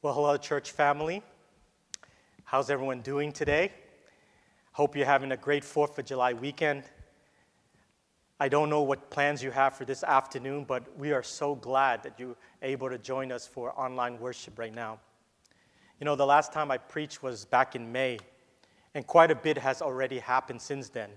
Well, 0.00 0.14
hello, 0.14 0.36
church 0.36 0.70
family. 0.70 1.24
How's 2.44 2.70
everyone 2.70 3.00
doing 3.00 3.32
today? 3.32 3.72
Hope 4.70 4.94
you're 4.94 5.04
having 5.04 5.32
a 5.32 5.36
great 5.36 5.64
4th 5.64 5.98
of 5.98 6.04
July 6.04 6.34
weekend. 6.34 6.84
I 8.38 8.48
don't 8.48 8.70
know 8.70 8.82
what 8.82 9.10
plans 9.10 9.42
you 9.42 9.50
have 9.50 9.74
for 9.74 9.84
this 9.84 10.04
afternoon, 10.04 10.66
but 10.68 10.96
we 10.96 11.10
are 11.10 11.24
so 11.24 11.56
glad 11.56 12.04
that 12.04 12.14
you're 12.16 12.36
able 12.62 12.88
to 12.88 12.96
join 12.96 13.32
us 13.32 13.44
for 13.44 13.76
online 13.76 14.20
worship 14.20 14.56
right 14.56 14.72
now. 14.72 15.00
You 15.98 16.04
know, 16.04 16.14
the 16.14 16.26
last 16.26 16.52
time 16.52 16.70
I 16.70 16.78
preached 16.78 17.24
was 17.24 17.44
back 17.44 17.74
in 17.74 17.90
May, 17.90 18.20
and 18.94 19.04
quite 19.04 19.32
a 19.32 19.34
bit 19.34 19.58
has 19.58 19.82
already 19.82 20.20
happened 20.20 20.62
since 20.62 20.88
then. 20.88 21.10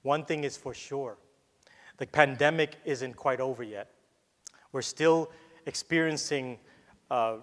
One 0.00 0.24
thing 0.24 0.44
is 0.44 0.56
for 0.56 0.72
sure 0.72 1.18
the 1.98 2.06
pandemic 2.06 2.76
isn't 2.86 3.14
quite 3.16 3.40
over 3.40 3.62
yet. 3.62 3.90
We're 4.72 4.80
still 4.80 5.30
experiencing 5.66 6.58
uh, 7.10 7.36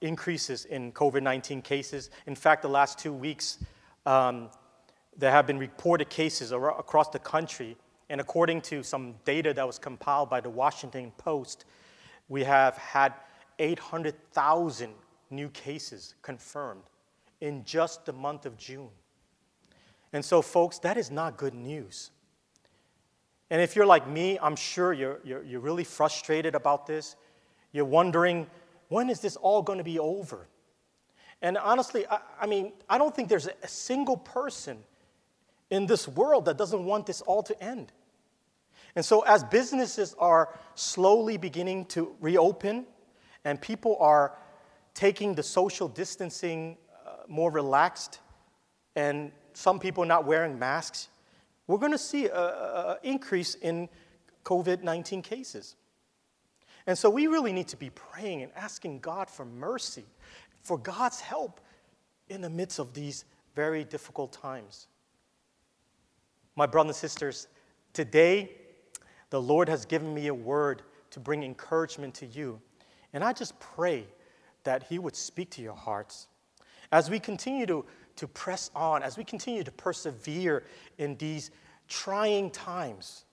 increases 0.00 0.64
in 0.64 0.92
COVID 0.92 1.22
19 1.22 1.62
cases. 1.62 2.10
In 2.26 2.34
fact, 2.34 2.62
the 2.62 2.68
last 2.68 2.98
two 2.98 3.12
weeks, 3.12 3.58
um, 4.06 4.50
there 5.16 5.30
have 5.30 5.46
been 5.46 5.58
reported 5.58 6.10
cases 6.10 6.52
across 6.52 7.08
the 7.08 7.18
country. 7.18 7.76
And 8.10 8.20
according 8.20 8.60
to 8.62 8.82
some 8.82 9.14
data 9.24 9.54
that 9.54 9.66
was 9.66 9.78
compiled 9.78 10.28
by 10.28 10.40
the 10.40 10.50
Washington 10.50 11.12
Post, 11.16 11.64
we 12.28 12.44
have 12.44 12.76
had 12.76 13.14
800,000 13.58 14.92
new 15.30 15.48
cases 15.48 16.14
confirmed 16.22 16.82
in 17.40 17.64
just 17.64 18.06
the 18.06 18.12
month 18.12 18.46
of 18.46 18.56
June. 18.56 18.88
And 20.12 20.24
so, 20.24 20.42
folks, 20.42 20.78
that 20.80 20.96
is 20.96 21.10
not 21.10 21.36
good 21.36 21.54
news. 21.54 22.10
And 23.50 23.60
if 23.60 23.76
you're 23.76 23.86
like 23.86 24.08
me, 24.08 24.38
I'm 24.40 24.56
sure 24.56 24.92
you're, 24.92 25.20
you're, 25.24 25.42
you're 25.42 25.60
really 25.60 25.84
frustrated 25.84 26.54
about 26.54 26.86
this. 26.86 27.16
You're 27.72 27.84
wondering, 27.84 28.46
when 28.88 29.10
is 29.10 29.20
this 29.20 29.36
all 29.36 29.62
going 29.62 29.78
to 29.78 29.84
be 29.84 29.98
over? 29.98 30.48
And 31.42 31.58
honestly, 31.58 32.06
I, 32.06 32.20
I 32.40 32.46
mean, 32.46 32.72
I 32.88 32.98
don't 32.98 33.14
think 33.14 33.28
there's 33.28 33.48
a, 33.48 33.68
single 33.68 34.16
person 34.16 34.78
in 35.70 35.86
this 35.86 36.08
world 36.08 36.46
that 36.46 36.56
doesn't 36.56 36.84
want 36.84 37.06
this 37.06 37.20
all 37.20 37.42
to 37.42 37.62
end. 37.62 37.92
And 38.96 39.04
so, 39.04 39.20
as 39.22 39.42
businesses 39.44 40.14
are 40.18 40.56
slowly 40.74 41.36
beginning 41.36 41.86
to 41.86 42.14
reopen 42.20 42.86
and 43.44 43.60
people 43.60 43.96
are 44.00 44.38
taking 44.94 45.34
the 45.34 45.42
social 45.42 45.88
distancing 45.88 46.78
uh, 47.04 47.10
more 47.28 47.50
relaxed 47.50 48.20
and 48.94 49.32
some 49.52 49.78
people 49.78 50.04
not 50.04 50.24
wearing 50.24 50.58
masks, 50.58 51.08
we're 51.66 51.78
going 51.78 51.92
to 51.92 51.98
see 51.98 52.28
an 52.28 52.96
increase 53.02 53.54
in 53.56 53.88
COVID 54.44 54.82
19 54.82 55.22
cases. 55.22 55.76
And 56.86 56.96
so 56.96 57.08
we 57.08 57.26
really 57.26 57.52
need 57.52 57.68
to 57.68 57.76
be 57.76 57.90
praying 57.90 58.42
and 58.42 58.52
asking 58.56 59.00
God 59.00 59.30
for 59.30 59.44
mercy, 59.44 60.04
for 60.62 60.76
God's 60.78 61.20
help 61.20 61.60
in 62.28 62.40
the 62.40 62.50
midst 62.50 62.78
of 62.78 62.92
these 62.92 63.24
very 63.54 63.84
difficult 63.84 64.32
times. 64.32 64.88
My 66.56 66.66
brothers 66.66 66.90
and 66.90 66.96
sisters, 66.96 67.48
today 67.92 68.50
the 69.30 69.40
Lord 69.40 69.68
has 69.68 69.84
given 69.84 70.14
me 70.14 70.28
a 70.28 70.34
word 70.34 70.82
to 71.10 71.20
bring 71.20 71.42
encouragement 71.42 72.14
to 72.14 72.26
you. 72.26 72.60
And 73.12 73.24
I 73.24 73.32
just 73.32 73.58
pray 73.60 74.06
that 74.64 74.84
He 74.84 74.98
would 74.98 75.16
speak 75.16 75.50
to 75.50 75.62
your 75.62 75.74
hearts. 75.74 76.28
As 76.92 77.10
we 77.10 77.18
continue 77.18 77.66
to 77.66 77.84
to 78.16 78.28
press 78.28 78.70
on, 78.74 79.02
as 79.02 79.16
we 79.16 79.24
continue 79.24 79.64
to 79.64 79.72
persevere 79.72 80.64
in 80.98 81.16
these 81.16 81.50
trying 81.88 82.50
times. 82.50 83.24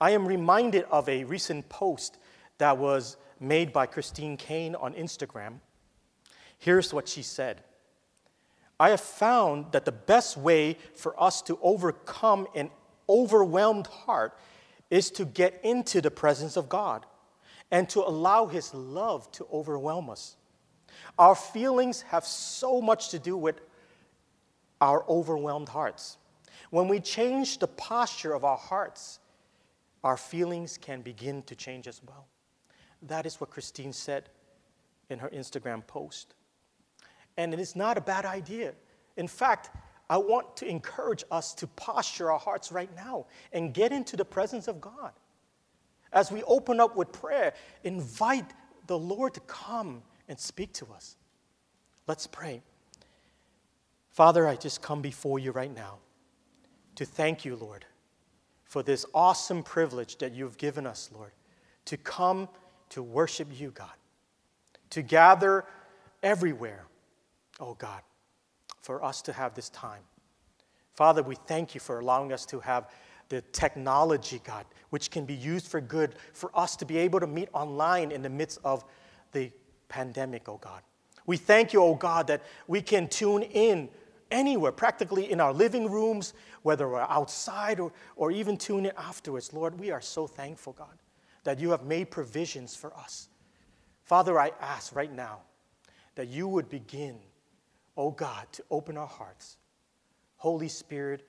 I 0.00 0.12
am 0.12 0.26
reminded 0.26 0.84
of 0.90 1.08
a 1.08 1.24
recent 1.24 1.68
post 1.68 2.18
that 2.58 2.78
was 2.78 3.16
made 3.40 3.72
by 3.72 3.86
Christine 3.86 4.36
Caine 4.36 4.74
on 4.74 4.94
Instagram. 4.94 5.60
Here's 6.58 6.92
what 6.92 7.08
she 7.08 7.22
said 7.22 7.62
I 8.80 8.90
have 8.90 9.00
found 9.00 9.72
that 9.72 9.84
the 9.84 9.92
best 9.92 10.36
way 10.36 10.76
for 10.94 11.20
us 11.20 11.42
to 11.42 11.58
overcome 11.62 12.46
an 12.54 12.70
overwhelmed 13.08 13.86
heart 13.86 14.38
is 14.90 15.10
to 15.12 15.24
get 15.24 15.60
into 15.64 16.00
the 16.00 16.10
presence 16.10 16.56
of 16.56 16.68
God 16.68 17.04
and 17.70 17.88
to 17.90 18.00
allow 18.00 18.46
His 18.46 18.72
love 18.72 19.30
to 19.32 19.46
overwhelm 19.52 20.08
us. 20.10 20.36
Our 21.18 21.34
feelings 21.34 22.02
have 22.02 22.24
so 22.24 22.80
much 22.80 23.10
to 23.10 23.18
do 23.18 23.36
with 23.36 23.60
our 24.80 25.04
overwhelmed 25.08 25.68
hearts. 25.68 26.16
When 26.70 26.88
we 26.88 27.00
change 27.00 27.58
the 27.58 27.66
posture 27.66 28.32
of 28.32 28.44
our 28.44 28.56
hearts, 28.56 29.18
our 30.04 30.16
feelings 30.16 30.78
can 30.78 31.02
begin 31.02 31.42
to 31.44 31.54
change 31.54 31.88
as 31.88 32.00
well. 32.06 32.26
That 33.02 33.26
is 33.26 33.40
what 33.40 33.50
Christine 33.50 33.92
said 33.92 34.28
in 35.10 35.18
her 35.18 35.28
Instagram 35.28 35.86
post. 35.86 36.34
And 37.36 37.54
it 37.54 37.60
is 37.60 37.76
not 37.76 37.96
a 37.96 38.00
bad 38.00 38.24
idea. 38.24 38.74
In 39.16 39.28
fact, 39.28 39.70
I 40.10 40.16
want 40.16 40.56
to 40.56 40.66
encourage 40.66 41.24
us 41.30 41.54
to 41.54 41.66
posture 41.66 42.32
our 42.32 42.38
hearts 42.38 42.72
right 42.72 42.94
now 42.96 43.26
and 43.52 43.74
get 43.74 43.92
into 43.92 44.16
the 44.16 44.24
presence 44.24 44.68
of 44.68 44.80
God. 44.80 45.12
As 46.12 46.32
we 46.32 46.42
open 46.44 46.80
up 46.80 46.96
with 46.96 47.12
prayer, 47.12 47.52
invite 47.84 48.50
the 48.86 48.98
Lord 48.98 49.34
to 49.34 49.40
come 49.40 50.02
and 50.28 50.38
speak 50.38 50.72
to 50.74 50.86
us. 50.94 51.16
Let's 52.06 52.26
pray. 52.26 52.62
Father, 54.08 54.48
I 54.48 54.56
just 54.56 54.82
come 54.82 55.02
before 55.02 55.38
you 55.38 55.52
right 55.52 55.72
now 55.72 55.98
to 56.96 57.04
thank 57.04 57.44
you, 57.44 57.54
Lord, 57.54 57.84
for 58.64 58.82
this 58.82 59.06
awesome 59.14 59.62
privilege 59.62 60.16
that 60.18 60.34
you've 60.34 60.58
given 60.58 60.86
us, 60.86 61.10
Lord, 61.14 61.30
to 61.84 61.96
come 61.96 62.48
to 62.90 63.02
worship 63.02 63.48
you, 63.52 63.70
God, 63.70 63.90
to 64.90 65.02
gather 65.02 65.64
everywhere, 66.22 66.84
oh 67.60 67.74
God, 67.74 68.00
for 68.80 69.04
us 69.04 69.22
to 69.22 69.32
have 69.32 69.54
this 69.54 69.68
time. 69.70 70.02
Father, 70.94 71.22
we 71.22 71.36
thank 71.46 71.74
you 71.74 71.80
for 71.80 72.00
allowing 72.00 72.32
us 72.32 72.44
to 72.46 72.60
have 72.60 72.88
the 73.28 73.42
technology, 73.52 74.40
God, 74.42 74.64
which 74.90 75.10
can 75.10 75.24
be 75.24 75.34
used 75.34 75.66
for 75.68 75.80
good, 75.80 76.14
for 76.32 76.50
us 76.54 76.76
to 76.76 76.84
be 76.84 76.96
able 76.98 77.20
to 77.20 77.26
meet 77.26 77.48
online 77.52 78.10
in 78.10 78.22
the 78.22 78.30
midst 78.30 78.58
of 78.64 78.84
the 79.32 79.50
pandemic, 79.88 80.48
oh 80.48 80.58
God. 80.58 80.82
We 81.26 81.36
thank 81.36 81.72
you, 81.72 81.82
oh 81.82 81.94
God, 81.94 82.26
that 82.28 82.42
we 82.66 82.80
can 82.80 83.06
tune 83.06 83.42
in 83.42 83.90
anywhere, 84.30 84.72
practically 84.72 85.30
in 85.30 85.40
our 85.40 85.52
living 85.52 85.90
rooms, 85.90 86.32
whether 86.62 86.88
we're 86.88 87.00
outside 87.00 87.80
or, 87.80 87.92
or 88.16 88.30
even 88.30 88.56
tune 88.56 88.86
in 88.86 88.92
afterwards. 88.96 89.52
Lord, 89.52 89.78
we 89.78 89.90
are 89.90 90.00
so 90.00 90.26
thankful, 90.26 90.72
God, 90.72 90.98
that 91.48 91.58
you 91.58 91.70
have 91.70 91.82
made 91.82 92.10
provisions 92.10 92.76
for 92.76 92.94
us. 92.94 93.30
Father, 94.02 94.38
I 94.38 94.52
ask 94.60 94.94
right 94.94 95.10
now 95.10 95.38
that 96.14 96.28
you 96.28 96.46
would 96.46 96.68
begin, 96.68 97.16
oh 97.96 98.10
God, 98.10 98.46
to 98.52 98.62
open 98.70 98.98
our 98.98 99.06
hearts. 99.06 99.56
Holy 100.36 100.68
Spirit, 100.68 101.26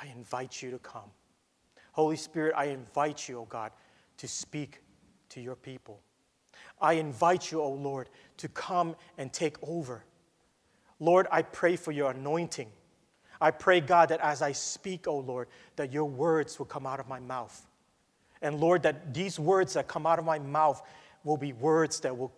I 0.00 0.06
invite 0.06 0.62
you 0.62 0.70
to 0.70 0.78
come. 0.78 1.10
Holy 1.92 2.16
Spirit, 2.16 2.54
I 2.56 2.68
invite 2.68 3.28
you, 3.28 3.40
oh 3.40 3.44
God, 3.44 3.72
to 4.16 4.26
speak 4.26 4.80
to 5.28 5.42
your 5.42 5.56
people. 5.56 6.00
I 6.80 6.94
invite 6.94 7.52
you, 7.52 7.60
oh 7.60 7.74
Lord, 7.74 8.08
to 8.38 8.48
come 8.48 8.96
and 9.18 9.30
take 9.30 9.56
over 9.62 10.06
Lord, 11.02 11.26
I 11.30 11.42
pray 11.42 11.76
for 11.76 11.92
your 11.92 12.12
anointing. 12.12 12.68
I 13.42 13.50
pray, 13.50 13.80
God, 13.80 14.08
that 14.08 14.20
as 14.20 14.40
I 14.40 14.52
speak, 14.52 15.06
oh 15.06 15.18
Lord, 15.18 15.48
that 15.76 15.92
your 15.92 16.04
words 16.06 16.58
will 16.58 16.66
come 16.66 16.86
out 16.86 16.98
of 16.98 17.08
my 17.08 17.20
mouth. 17.20 17.66
And 18.42 18.60
Lord, 18.60 18.82
that 18.82 19.12
these 19.12 19.38
words 19.38 19.74
that 19.74 19.86
come 19.88 20.06
out 20.06 20.18
of 20.18 20.24
my 20.24 20.38
mouth 20.38 20.82
will 21.24 21.36
be 21.36 21.52
words 21.52 22.00
that 22.00 22.16
will, 22.16 22.32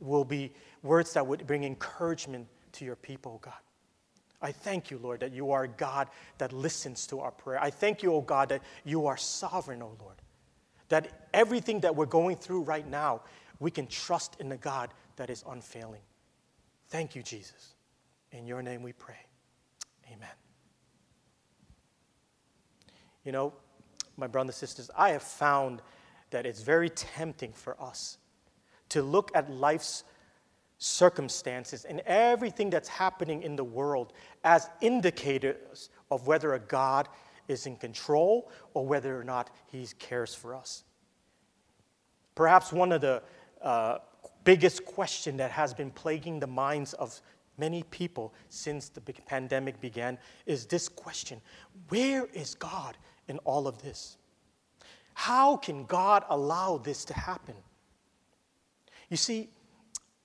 will 0.00 0.24
be 0.24 0.52
words 0.82 1.12
that 1.14 1.26
would 1.26 1.46
bring 1.46 1.64
encouragement 1.64 2.46
to 2.72 2.84
your 2.84 2.96
people, 2.96 3.38
God. 3.42 3.54
I 4.40 4.52
thank 4.52 4.90
you, 4.90 4.98
Lord, 4.98 5.20
that 5.20 5.32
you 5.32 5.50
are 5.50 5.64
a 5.64 5.68
God 5.68 6.08
that 6.38 6.52
listens 6.52 7.06
to 7.08 7.20
our 7.20 7.32
prayer. 7.32 7.60
I 7.60 7.70
thank 7.70 8.02
you, 8.02 8.14
oh 8.14 8.20
God, 8.20 8.50
that 8.50 8.62
you 8.84 9.06
are 9.06 9.16
sovereign, 9.16 9.82
oh 9.82 9.96
Lord. 10.00 10.14
That 10.88 11.28
everything 11.34 11.80
that 11.80 11.94
we're 11.94 12.06
going 12.06 12.36
through 12.36 12.62
right 12.62 12.88
now, 12.88 13.22
we 13.58 13.70
can 13.70 13.86
trust 13.88 14.36
in 14.38 14.48
the 14.48 14.56
God 14.56 14.94
that 15.16 15.28
is 15.28 15.44
unfailing. 15.48 16.00
Thank 16.88 17.16
you, 17.16 17.22
Jesus. 17.22 17.74
In 18.30 18.46
your 18.46 18.62
name 18.62 18.82
we 18.82 18.92
pray. 18.92 19.18
Amen. 20.06 20.28
You 23.24 23.32
know, 23.32 23.52
my 24.18 24.26
brothers 24.26 24.60
and 24.60 24.68
sisters, 24.68 24.90
I 24.96 25.10
have 25.10 25.22
found 25.22 25.80
that 26.30 26.44
it's 26.44 26.60
very 26.60 26.90
tempting 26.90 27.52
for 27.52 27.80
us 27.80 28.18
to 28.90 29.02
look 29.02 29.30
at 29.34 29.50
life's 29.50 30.04
circumstances 30.78 31.84
and 31.84 32.00
everything 32.00 32.70
that's 32.70 32.88
happening 32.88 33.42
in 33.42 33.56
the 33.56 33.64
world 33.64 34.12
as 34.44 34.68
indicators 34.80 35.90
of 36.10 36.26
whether 36.26 36.54
a 36.54 36.58
God 36.58 37.08
is 37.48 37.66
in 37.66 37.76
control 37.76 38.50
or 38.74 38.86
whether 38.86 39.18
or 39.18 39.24
not 39.24 39.50
he 39.66 39.86
cares 39.98 40.34
for 40.34 40.54
us. 40.54 40.84
Perhaps 42.34 42.72
one 42.72 42.92
of 42.92 43.00
the 43.00 43.22
uh, 43.62 43.98
biggest 44.44 44.84
question 44.84 45.36
that 45.38 45.50
has 45.50 45.74
been 45.74 45.90
plaguing 45.90 46.38
the 46.38 46.46
minds 46.46 46.92
of 46.94 47.20
many 47.58 47.82
people 47.84 48.32
since 48.48 48.88
the 48.88 49.00
pandemic 49.00 49.80
began 49.80 50.16
is 50.46 50.66
this 50.66 50.88
question 50.88 51.40
Where 51.88 52.26
is 52.32 52.54
God 52.54 52.96
in 53.28 53.38
all 53.38 53.68
of 53.68 53.80
this? 53.82 54.16
How 55.14 55.56
can 55.56 55.84
God 55.84 56.24
allow 56.28 56.78
this 56.78 57.04
to 57.06 57.14
happen? 57.14 57.54
You 59.10 59.16
see, 59.16 59.48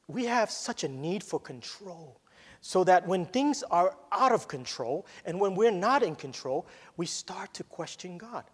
we 0.07 0.25
have 0.25 0.51
such 0.51 0.83
a 0.83 0.87
need 0.87 1.23
for 1.23 1.39
control. 1.39 2.19
So 2.61 2.85
that 2.85 3.05
when 3.05 3.25
things 3.25 3.61
are 3.71 3.97
out 4.13 4.31
of 4.31 4.47
control 4.47 5.05
and 5.25 5.37
when 5.37 5.53
we're 5.53 5.69
not 5.69 6.01
in 6.01 6.15
control, 6.15 6.65
we 6.95 7.05
start 7.05 7.53
to 7.55 7.63
question 7.65 8.17
God. 8.17 8.45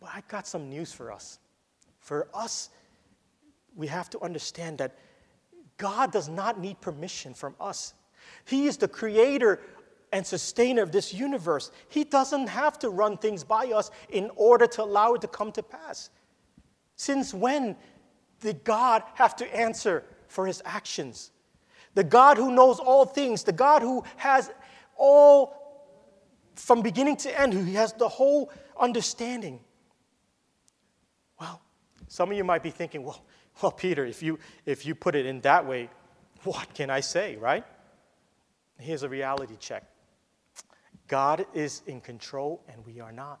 But 0.00 0.10
I 0.14 0.22
got 0.28 0.46
some 0.46 0.70
news 0.70 0.90
for 0.90 1.12
us. 1.12 1.40
For 2.00 2.28
us, 2.32 2.70
we 3.76 3.86
have 3.88 4.08
to 4.10 4.20
understand 4.20 4.78
that 4.78 4.96
God 5.76 6.10
does 6.10 6.30
not 6.30 6.58
need 6.58 6.80
permission 6.80 7.34
from 7.34 7.54
us. 7.60 7.92
He 8.46 8.66
is 8.66 8.78
the 8.78 8.88
creator 8.88 9.60
and 10.12 10.26
sustainer 10.26 10.82
of 10.82 10.92
this 10.92 11.12
universe. 11.12 11.70
He 11.88 12.04
doesn't 12.04 12.48
have 12.48 12.78
to 12.80 12.90
run 12.90 13.18
things 13.18 13.44
by 13.44 13.66
us 13.66 13.90
in 14.08 14.30
order 14.36 14.66
to 14.66 14.82
allow 14.82 15.14
it 15.14 15.20
to 15.22 15.28
come 15.28 15.52
to 15.52 15.62
pass. 15.62 16.10
Since 16.96 17.32
when 17.34 17.76
did 18.40 18.64
God 18.64 19.02
have 19.14 19.36
to 19.36 19.56
answer 19.56 20.04
for 20.28 20.46
his 20.46 20.62
actions? 20.64 21.30
The 21.94 22.04
God 22.04 22.36
who 22.36 22.52
knows 22.52 22.78
all 22.78 23.04
things, 23.04 23.42
the 23.42 23.52
God 23.52 23.82
who 23.82 24.04
has 24.16 24.50
all 24.96 25.54
from 26.54 26.82
beginning 26.82 27.16
to 27.16 27.40
end, 27.40 27.52
who 27.52 27.64
has 27.72 27.92
the 27.92 28.08
whole 28.08 28.50
understanding. 28.78 29.60
Well, 31.40 31.60
some 32.08 32.30
of 32.30 32.36
you 32.36 32.44
might 32.44 32.62
be 32.62 32.70
thinking, 32.70 33.04
well, 33.04 33.24
well, 33.62 33.72
Peter, 33.72 34.04
if 34.04 34.22
you 34.22 34.38
if 34.66 34.86
you 34.86 34.94
put 34.94 35.14
it 35.14 35.26
in 35.26 35.40
that 35.40 35.66
way, 35.66 35.90
what 36.44 36.72
can 36.74 36.90
I 36.90 37.00
say, 37.00 37.36
right? 37.36 37.64
Here's 38.78 39.02
a 39.02 39.08
reality 39.08 39.56
check. 39.58 39.84
God 41.08 41.46
is 41.54 41.82
in 41.86 42.00
control 42.00 42.62
and 42.68 42.84
we 42.86 43.00
are 43.00 43.12
not. 43.12 43.40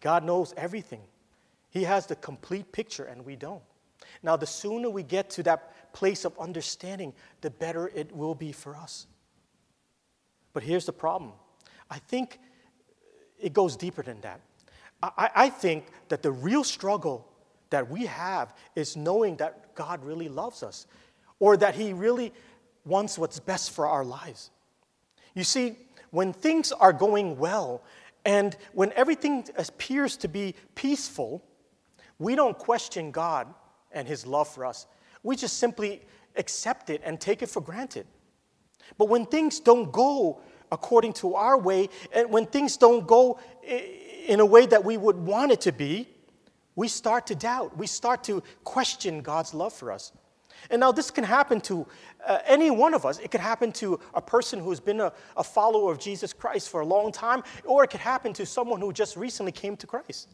God 0.00 0.24
knows 0.24 0.54
everything. 0.56 1.02
He 1.70 1.84
has 1.84 2.06
the 2.06 2.16
complete 2.16 2.72
picture 2.72 3.04
and 3.04 3.24
we 3.24 3.36
don't. 3.36 3.62
Now, 4.22 4.36
the 4.36 4.46
sooner 4.46 4.88
we 4.88 5.02
get 5.02 5.30
to 5.30 5.42
that 5.44 5.92
place 5.92 6.24
of 6.24 6.38
understanding, 6.38 7.12
the 7.40 7.50
better 7.50 7.90
it 7.94 8.14
will 8.14 8.34
be 8.34 8.52
for 8.52 8.76
us. 8.76 9.06
But 10.52 10.62
here's 10.62 10.86
the 10.86 10.92
problem 10.92 11.32
I 11.90 11.98
think 11.98 12.38
it 13.38 13.52
goes 13.52 13.76
deeper 13.76 14.02
than 14.02 14.20
that. 14.22 14.40
I, 15.02 15.30
I 15.34 15.48
think 15.50 15.86
that 16.08 16.22
the 16.22 16.32
real 16.32 16.64
struggle 16.64 17.28
that 17.70 17.90
we 17.90 18.06
have 18.06 18.54
is 18.74 18.96
knowing 18.96 19.36
that 19.36 19.74
God 19.74 20.04
really 20.04 20.28
loves 20.28 20.62
us 20.62 20.86
or 21.38 21.56
that 21.58 21.74
He 21.74 21.92
really 21.92 22.32
wants 22.84 23.18
what's 23.18 23.38
best 23.38 23.72
for 23.72 23.86
our 23.86 24.04
lives. 24.04 24.50
You 25.36 25.44
see, 25.44 25.76
when 26.10 26.32
things 26.32 26.72
are 26.72 26.94
going 26.94 27.38
well 27.38 27.84
and 28.24 28.56
when 28.72 28.90
everything 28.94 29.46
appears 29.56 30.16
to 30.16 30.28
be 30.28 30.54
peaceful, 30.74 31.44
we 32.18 32.34
don't 32.34 32.58
question 32.58 33.10
God 33.12 33.46
and 33.92 34.08
His 34.08 34.26
love 34.26 34.48
for 34.48 34.64
us. 34.64 34.86
We 35.22 35.36
just 35.36 35.58
simply 35.58 36.00
accept 36.36 36.88
it 36.88 37.02
and 37.04 37.20
take 37.20 37.42
it 37.42 37.50
for 37.50 37.60
granted. 37.60 38.06
But 38.96 39.10
when 39.10 39.26
things 39.26 39.60
don't 39.60 39.92
go 39.92 40.40
according 40.72 41.12
to 41.12 41.34
our 41.34 41.58
way, 41.58 41.90
and 42.12 42.30
when 42.30 42.46
things 42.46 42.78
don't 42.78 43.06
go 43.06 43.38
in 43.62 44.40
a 44.40 44.46
way 44.46 44.64
that 44.66 44.84
we 44.84 44.96
would 44.96 45.16
want 45.16 45.52
it 45.52 45.60
to 45.62 45.72
be, 45.72 46.08
we 46.76 46.88
start 46.88 47.26
to 47.26 47.34
doubt. 47.34 47.76
We 47.76 47.86
start 47.86 48.24
to 48.24 48.42
question 48.64 49.20
God's 49.20 49.52
love 49.52 49.74
for 49.74 49.92
us. 49.92 50.12
And 50.70 50.80
now 50.80 50.92
this 50.92 51.10
can 51.10 51.24
happen 51.24 51.60
to 51.62 51.86
uh, 52.26 52.38
any 52.46 52.70
one 52.70 52.94
of 52.94 53.04
us. 53.04 53.18
It 53.18 53.30
could 53.30 53.40
happen 53.40 53.72
to 53.72 54.00
a 54.14 54.22
person 54.22 54.58
who's 54.60 54.80
been 54.80 55.00
a, 55.00 55.12
a 55.36 55.44
follower 55.44 55.92
of 55.92 55.98
Jesus 55.98 56.32
Christ 56.32 56.68
for 56.68 56.80
a 56.80 56.86
long 56.86 57.12
time, 57.12 57.42
or 57.64 57.84
it 57.84 57.90
could 57.90 58.00
happen 58.00 58.32
to 58.34 58.46
someone 58.46 58.80
who 58.80 58.92
just 58.92 59.16
recently 59.16 59.52
came 59.52 59.76
to 59.76 59.86
Christ. 59.86 60.28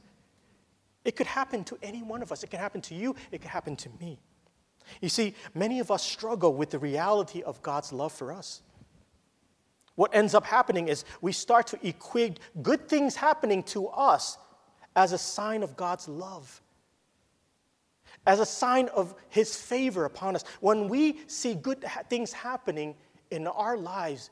It 1.04 1.16
could 1.16 1.26
happen 1.26 1.64
to 1.64 1.78
any 1.82 2.02
one 2.02 2.22
of 2.22 2.30
us. 2.32 2.42
It 2.42 2.50
could 2.50 2.60
happen 2.60 2.80
to 2.82 2.94
you. 2.94 3.16
It 3.30 3.40
could 3.40 3.50
happen 3.50 3.76
to 3.76 3.88
me. 4.00 4.20
You 5.00 5.08
see, 5.08 5.34
many 5.54 5.80
of 5.80 5.90
us 5.90 6.02
struggle 6.02 6.54
with 6.54 6.70
the 6.70 6.78
reality 6.78 7.42
of 7.42 7.62
God's 7.62 7.92
love 7.92 8.12
for 8.12 8.32
us. 8.32 8.62
What 9.94 10.14
ends 10.14 10.34
up 10.34 10.44
happening 10.44 10.88
is 10.88 11.04
we 11.20 11.32
start 11.32 11.66
to 11.68 11.86
equate 11.86 12.40
good 12.62 12.88
things 12.88 13.16
happening 13.16 13.62
to 13.64 13.88
us 13.88 14.38
as 14.96 15.12
a 15.12 15.18
sign 15.18 15.62
of 15.62 15.76
God's 15.76 16.08
love, 16.08 16.60
as 18.26 18.40
a 18.40 18.46
sign 18.46 18.88
of 18.88 19.14
His 19.28 19.56
favor 19.56 20.04
upon 20.04 20.36
us. 20.36 20.44
When 20.60 20.88
we 20.88 21.20
see 21.26 21.54
good 21.54 21.84
things 22.08 22.32
happening 22.32 22.94
in 23.30 23.46
our 23.46 23.76
lives, 23.76 24.30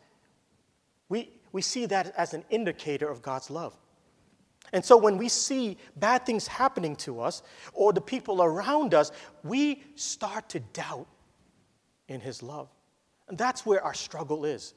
we, 1.09 1.31
we 1.53 1.63
see 1.63 1.87
that 1.87 2.15
as 2.17 2.35
an 2.35 2.45
indicator 2.51 3.09
of 3.09 3.23
God's 3.23 3.51
love. 3.51 3.77
And 4.73 4.85
so 4.85 4.97
when 4.97 5.19
we 5.19 5.29
see 5.29 5.79
bad 5.97 6.25
things 6.25 6.47
happening 6.47 6.95
to 6.97 7.21
us 7.21 7.43
or 7.73 7.93
the 7.93 8.01
people 8.01 8.43
around 8.43 8.95
us, 8.95 9.11
we 9.43 9.83
start 9.97 10.49
to 10.51 10.61
doubt 10.61 11.09
in 12.09 12.21
His 12.21 12.43
love. 12.43 12.69
And 13.29 13.37
that's 13.37 13.67
where 13.67 13.83
our 13.83 13.95
struggle 13.95 14.45
is. 14.45 14.75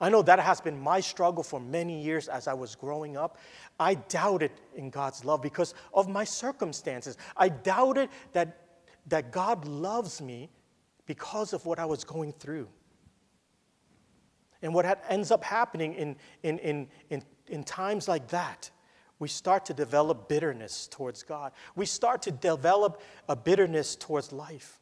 I 0.00 0.10
know 0.10 0.20
that 0.22 0.38
has 0.38 0.60
been 0.60 0.78
my 0.78 1.00
struggle 1.00 1.42
for 1.42 1.58
many 1.58 2.02
years 2.02 2.28
as 2.28 2.48
I 2.48 2.54
was 2.54 2.74
growing 2.74 3.16
up. 3.16 3.38
I 3.80 3.94
doubted 3.94 4.50
in 4.74 4.90
God's 4.90 5.24
love 5.24 5.40
because 5.40 5.74
of 5.94 6.08
my 6.08 6.24
circumstances. 6.24 7.16
I 7.36 7.48
doubted 7.48 8.10
that, 8.32 8.66
that 9.06 9.32
God 9.32 9.66
loves 9.66 10.20
me 10.20 10.50
because 11.06 11.54
of 11.54 11.64
what 11.64 11.78
I 11.78 11.86
was 11.86 12.04
going 12.04 12.32
through. 12.32 12.68
And 14.60 14.74
what 14.74 15.02
ends 15.08 15.30
up 15.30 15.44
happening 15.44 15.94
in, 15.94 16.16
in, 16.42 16.58
in, 16.58 16.88
in, 17.08 17.22
in 17.48 17.64
times 17.64 18.06
like 18.06 18.28
that, 18.28 18.70
we 19.18 19.28
start 19.28 19.64
to 19.66 19.74
develop 19.74 20.28
bitterness 20.28 20.88
towards 20.88 21.22
God. 21.22 21.52
We 21.74 21.86
start 21.86 22.20
to 22.22 22.30
develop 22.30 23.00
a 23.28 23.36
bitterness 23.36 23.96
towards 23.96 24.30
life 24.30 24.78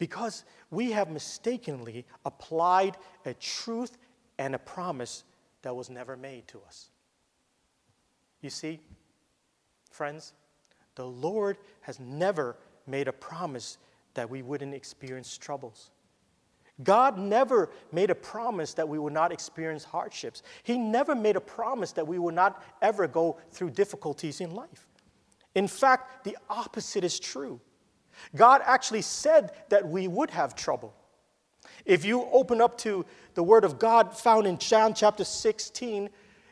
because 0.00 0.44
we 0.70 0.92
have 0.92 1.10
mistakenly 1.10 2.06
applied 2.24 2.96
a 3.26 3.34
truth 3.34 3.98
and 4.38 4.54
a 4.54 4.58
promise 4.58 5.24
that 5.60 5.76
was 5.76 5.90
never 5.90 6.16
made 6.16 6.48
to 6.48 6.58
us. 6.66 6.88
You 8.40 8.48
see, 8.48 8.80
friends, 9.90 10.32
the 10.94 11.04
Lord 11.04 11.58
has 11.82 12.00
never 12.00 12.56
made 12.86 13.08
a 13.08 13.12
promise 13.12 13.76
that 14.14 14.28
we 14.28 14.40
wouldn't 14.40 14.74
experience 14.74 15.36
troubles. 15.36 15.90
God 16.82 17.18
never 17.18 17.68
made 17.92 18.08
a 18.08 18.14
promise 18.14 18.72
that 18.74 18.88
we 18.88 18.98
would 18.98 19.12
not 19.12 19.32
experience 19.32 19.84
hardships. 19.84 20.42
He 20.62 20.78
never 20.78 21.14
made 21.14 21.36
a 21.36 21.42
promise 21.42 21.92
that 21.92 22.08
we 22.08 22.18
would 22.18 22.34
not 22.34 22.64
ever 22.80 23.06
go 23.06 23.36
through 23.50 23.70
difficulties 23.70 24.40
in 24.40 24.54
life. 24.54 24.88
In 25.54 25.68
fact, 25.68 26.24
the 26.24 26.38
opposite 26.48 27.04
is 27.04 27.20
true. 27.20 27.60
God 28.34 28.62
actually 28.64 29.02
said 29.02 29.52
that 29.68 29.88
we 29.88 30.08
would 30.08 30.30
have 30.30 30.54
trouble. 30.54 30.94
If 31.84 32.04
you 32.04 32.24
open 32.32 32.60
up 32.60 32.78
to 32.78 33.04
the 33.34 33.42
Word 33.42 33.64
of 33.64 33.78
God 33.78 34.16
found 34.16 34.46
in 34.46 34.58
John 34.58 34.94
chapter 34.94 35.24
16, 35.24 36.10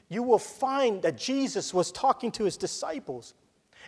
you 0.09 0.23
will 0.23 0.38
find 0.38 1.03
that 1.03 1.19
Jesus 1.19 1.75
was 1.75 1.93
talking 1.93 2.31
to 2.33 2.45
his 2.45 2.57
disciples. 2.57 3.35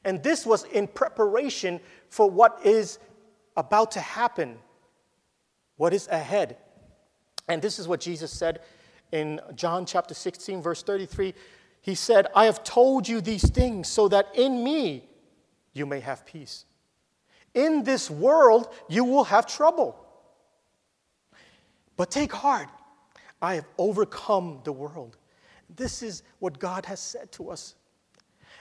And 0.05 0.23
this 0.23 0.47
was 0.47 0.65
in 0.65 0.87
preparation 0.87 1.81
for 2.09 2.31
what 2.31 2.61
is 2.65 2.99
about 3.57 3.91
to 3.93 4.01
happen, 4.01 4.59
what 5.77 5.93
is 5.93 6.09
ahead. 6.09 6.57
And 7.49 7.61
this 7.61 7.79
is 7.79 7.89
what 7.89 8.01
Jesus 8.01 8.31
said 8.31 8.61
in 9.13 9.41
John 9.55 9.87
chapter 9.87 10.15
16, 10.15 10.63
verse 10.63 10.83
33. 10.83 11.35
He 11.83 11.95
said, 11.95 12.27
I 12.35 12.45
have 12.45 12.63
told 12.63 13.09
you 13.09 13.21
these 13.21 13.49
things 13.49 13.89
so 13.89 14.09
that 14.09 14.29
in 14.35 14.63
me 14.63 15.09
you 15.73 15.87
may 15.87 16.01
have 16.01 16.27
peace. 16.27 16.67
In 17.55 17.83
this 17.83 18.11
world, 18.11 18.73
you 18.89 19.05
will 19.05 19.25
have 19.25 19.47
trouble. 19.47 19.97
But 21.97 22.11
take 22.11 22.33
heart, 22.33 22.69
I 23.43 23.57
have 23.57 23.67
overcome 23.77 24.61
the 24.65 24.73
world. 24.73 25.17
This 25.75 26.03
is 26.03 26.23
what 26.39 26.59
God 26.59 26.87
has 26.87 27.01
said 27.01 27.33
to 27.33 27.51
us. 27.51 27.75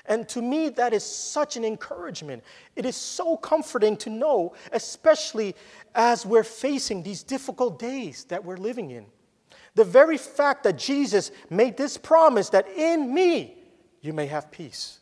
And 0.05 0.27
to 0.29 0.41
me, 0.41 0.69
that 0.69 0.93
is 0.93 1.03
such 1.03 1.55
an 1.55 1.63
encouragement. 1.63 2.43
It 2.75 2.85
is 2.85 2.95
so 2.95 3.37
comforting 3.37 3.95
to 3.97 4.09
know, 4.09 4.55
especially 4.71 5.55
as 5.93 6.25
we're 6.25 6.43
facing 6.43 7.03
these 7.03 7.21
difficult 7.21 7.77
days 7.77 8.23
that 8.25 8.43
we're 8.43 8.57
living 8.57 8.91
in. 8.91 9.05
The 9.75 9.83
very 9.83 10.17
fact 10.17 10.63
that 10.63 10.77
Jesus 10.77 11.31
made 11.49 11.77
this 11.77 11.97
promise 11.97 12.49
that 12.49 12.67
in 12.69 13.13
me 13.13 13.63
you 14.01 14.13
may 14.13 14.25
have 14.27 14.51
peace. 14.51 14.98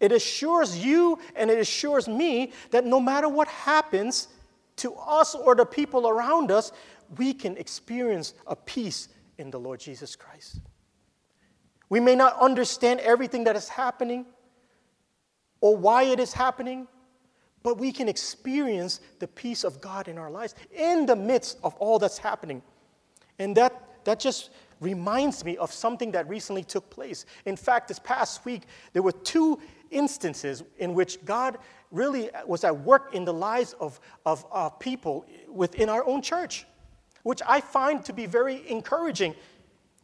It 0.00 0.12
assures 0.12 0.82
you 0.82 1.18
and 1.36 1.50
it 1.50 1.58
assures 1.58 2.08
me 2.08 2.52
that 2.70 2.86
no 2.86 3.00
matter 3.00 3.28
what 3.28 3.48
happens 3.48 4.28
to 4.76 4.94
us 4.94 5.34
or 5.34 5.54
the 5.54 5.66
people 5.66 6.08
around 6.08 6.50
us, 6.50 6.72
we 7.18 7.34
can 7.34 7.56
experience 7.58 8.34
a 8.46 8.56
peace 8.56 9.08
in 9.38 9.50
the 9.50 9.60
Lord 9.60 9.80
Jesus 9.80 10.16
Christ. 10.16 10.60
We 11.90 12.00
may 12.00 12.14
not 12.14 12.38
understand 12.40 13.00
everything 13.00 13.44
that 13.44 13.56
is 13.56 13.68
happening 13.68 14.24
or 15.60 15.76
why 15.76 16.04
it 16.04 16.20
is 16.20 16.32
happening, 16.32 16.86
but 17.62 17.78
we 17.78 17.92
can 17.92 18.08
experience 18.08 19.00
the 19.18 19.28
peace 19.28 19.64
of 19.64 19.80
God 19.80 20.08
in 20.08 20.16
our 20.16 20.30
lives 20.30 20.54
in 20.72 21.04
the 21.04 21.16
midst 21.16 21.58
of 21.62 21.74
all 21.74 21.98
that's 21.98 22.16
happening. 22.16 22.62
And 23.38 23.56
that, 23.56 24.04
that 24.04 24.20
just 24.20 24.50
reminds 24.80 25.44
me 25.44 25.56
of 25.58 25.72
something 25.72 26.10
that 26.12 26.28
recently 26.28 26.64
took 26.64 26.88
place. 26.90 27.26
In 27.44 27.56
fact, 27.56 27.88
this 27.88 27.98
past 27.98 28.44
week, 28.44 28.62
there 28.92 29.02
were 29.02 29.12
two 29.12 29.60
instances 29.90 30.62
in 30.78 30.94
which 30.94 31.24
God 31.24 31.58
really 31.90 32.30
was 32.46 32.64
at 32.64 32.78
work 32.80 33.14
in 33.14 33.24
the 33.24 33.32
lives 33.32 33.74
of, 33.80 34.00
of 34.24 34.44
uh, 34.52 34.70
people 34.70 35.26
within 35.48 35.88
our 35.88 36.04
own 36.06 36.22
church, 36.22 36.64
which 37.22 37.42
I 37.46 37.60
find 37.60 38.04
to 38.04 38.12
be 38.12 38.26
very 38.26 38.68
encouraging. 38.68 39.34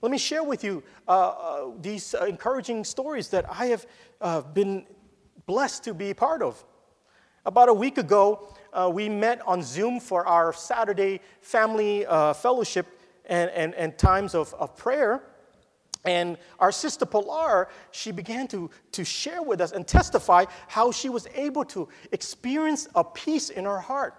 Let 0.02 0.12
me 0.12 0.18
share 0.18 0.42
with 0.42 0.62
you 0.62 0.82
uh, 1.08 1.10
uh, 1.10 1.70
these 1.80 2.14
uh, 2.14 2.24
encouraging 2.26 2.84
stories 2.84 3.28
that 3.28 3.46
I 3.50 3.66
have 3.66 3.86
uh, 4.20 4.40
been 4.42 4.86
blessed 5.46 5.84
to 5.84 5.94
be 5.94 6.12
part 6.12 6.42
of. 6.42 6.62
About 7.46 7.68
a 7.68 7.74
week 7.74 7.96
ago, 7.96 8.52
uh, 8.72 8.90
we 8.92 9.08
met 9.08 9.40
on 9.46 9.62
Zoom 9.62 10.00
for 10.00 10.26
our 10.26 10.52
Saturday 10.52 11.20
family 11.40 12.04
fellowship 12.34 12.95
and, 13.26 13.50
and, 13.50 13.74
and 13.74 13.98
times 13.98 14.34
of, 14.34 14.54
of 14.54 14.76
prayer. 14.76 15.22
And 16.04 16.38
our 16.60 16.70
sister 16.70 17.04
Pilar, 17.04 17.68
she 17.90 18.12
began 18.12 18.46
to, 18.48 18.70
to 18.92 19.04
share 19.04 19.42
with 19.42 19.60
us 19.60 19.72
and 19.72 19.86
testify 19.86 20.44
how 20.68 20.92
she 20.92 21.08
was 21.08 21.26
able 21.34 21.64
to 21.66 21.88
experience 22.12 22.88
a 22.94 23.02
peace 23.02 23.50
in 23.50 23.64
her 23.64 23.80
heart. 23.80 24.14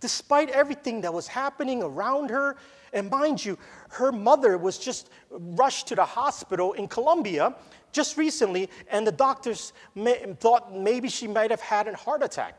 Despite 0.00 0.50
everything 0.50 1.02
that 1.02 1.12
was 1.12 1.28
happening 1.28 1.82
around 1.82 2.30
her, 2.30 2.56
and 2.92 3.08
mind 3.10 3.44
you, 3.44 3.56
her 3.90 4.10
mother 4.10 4.58
was 4.58 4.78
just 4.78 5.10
rushed 5.30 5.86
to 5.88 5.94
the 5.94 6.04
hospital 6.04 6.72
in 6.72 6.88
Colombia 6.88 7.54
just 7.92 8.16
recently, 8.16 8.68
and 8.88 9.06
the 9.06 9.12
doctors 9.12 9.72
may, 9.94 10.34
thought 10.40 10.74
maybe 10.74 11.08
she 11.08 11.28
might 11.28 11.50
have 11.50 11.60
had 11.60 11.86
a 11.86 11.94
heart 11.94 12.22
attack. 12.22 12.58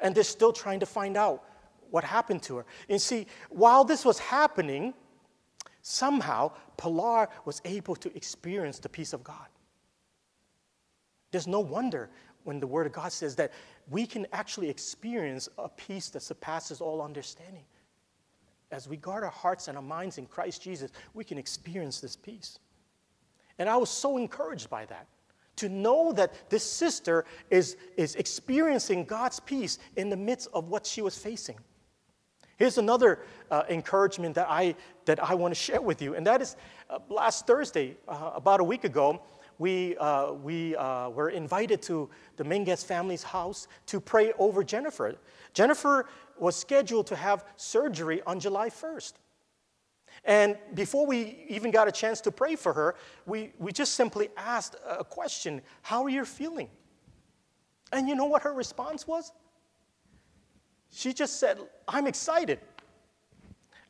And 0.00 0.14
they're 0.14 0.24
still 0.24 0.52
trying 0.52 0.80
to 0.80 0.86
find 0.86 1.16
out 1.16 1.44
what 1.90 2.04
happened 2.04 2.42
to 2.44 2.56
her. 2.56 2.66
And 2.88 3.00
see, 3.00 3.26
while 3.50 3.84
this 3.84 4.04
was 4.04 4.18
happening, 4.18 4.94
somehow 5.82 6.52
Pilar 6.76 7.28
was 7.44 7.60
able 7.64 7.96
to 7.96 8.14
experience 8.16 8.78
the 8.78 8.88
peace 8.88 9.12
of 9.12 9.24
God. 9.24 9.46
There's 11.30 11.46
no 11.46 11.60
wonder 11.60 12.10
when 12.44 12.60
the 12.60 12.66
Word 12.66 12.86
of 12.86 12.92
God 12.92 13.12
says 13.12 13.36
that 13.36 13.52
we 13.88 14.06
can 14.06 14.26
actually 14.32 14.68
experience 14.68 15.48
a 15.58 15.68
peace 15.68 16.08
that 16.10 16.22
surpasses 16.22 16.80
all 16.80 17.02
understanding. 17.02 17.64
As 18.70 18.88
we 18.88 18.96
guard 18.96 19.24
our 19.24 19.30
hearts 19.30 19.68
and 19.68 19.76
our 19.76 19.82
minds 19.82 20.18
in 20.18 20.26
Christ 20.26 20.62
Jesus, 20.62 20.90
we 21.12 21.24
can 21.24 21.38
experience 21.38 22.00
this 22.00 22.16
peace. 22.16 22.58
And 23.58 23.68
I 23.68 23.76
was 23.76 23.90
so 23.90 24.16
encouraged 24.16 24.70
by 24.70 24.86
that 24.86 25.06
to 25.56 25.68
know 25.68 26.12
that 26.12 26.48
this 26.48 26.64
sister 26.64 27.26
is, 27.50 27.76
is 27.96 28.14
experiencing 28.14 29.04
God's 29.04 29.40
peace 29.40 29.78
in 29.96 30.08
the 30.08 30.16
midst 30.16 30.48
of 30.54 30.68
what 30.68 30.86
she 30.86 31.02
was 31.02 31.18
facing. 31.18 31.58
Here's 32.60 32.76
another 32.76 33.20
uh, 33.50 33.62
encouragement 33.70 34.34
that 34.34 34.46
I, 34.46 34.74
that 35.06 35.18
I 35.18 35.34
want 35.34 35.54
to 35.54 35.58
share 35.58 35.80
with 35.80 36.02
you, 36.02 36.14
and 36.14 36.26
that 36.26 36.42
is 36.42 36.56
uh, 36.90 36.98
last 37.08 37.46
Thursday, 37.46 37.96
uh, 38.06 38.32
about 38.34 38.60
a 38.60 38.64
week 38.64 38.84
ago, 38.84 39.22
we, 39.58 39.96
uh, 39.96 40.32
we 40.32 40.76
uh, 40.76 41.08
were 41.08 41.30
invited 41.30 41.80
to 41.84 42.10
the 42.36 42.76
family's 42.86 43.22
house 43.22 43.66
to 43.86 43.98
pray 43.98 44.34
over 44.38 44.62
Jennifer. 44.62 45.16
Jennifer 45.54 46.06
was 46.38 46.54
scheduled 46.54 47.06
to 47.06 47.16
have 47.16 47.46
surgery 47.56 48.20
on 48.26 48.38
July 48.38 48.68
1st. 48.68 49.14
And 50.26 50.58
before 50.74 51.06
we 51.06 51.46
even 51.48 51.70
got 51.70 51.88
a 51.88 51.92
chance 51.92 52.20
to 52.20 52.30
pray 52.30 52.56
for 52.56 52.74
her, 52.74 52.94
we, 53.24 53.54
we 53.58 53.72
just 53.72 53.94
simply 53.94 54.28
asked 54.36 54.76
a 54.86 55.02
question 55.02 55.62
How 55.80 56.04
are 56.04 56.10
you 56.10 56.26
feeling? 56.26 56.68
And 57.90 58.06
you 58.06 58.14
know 58.14 58.26
what 58.26 58.42
her 58.42 58.52
response 58.52 59.06
was? 59.06 59.32
She 60.90 61.12
just 61.12 61.38
said, 61.38 61.58
I'm 61.86 62.06
excited. 62.06 62.58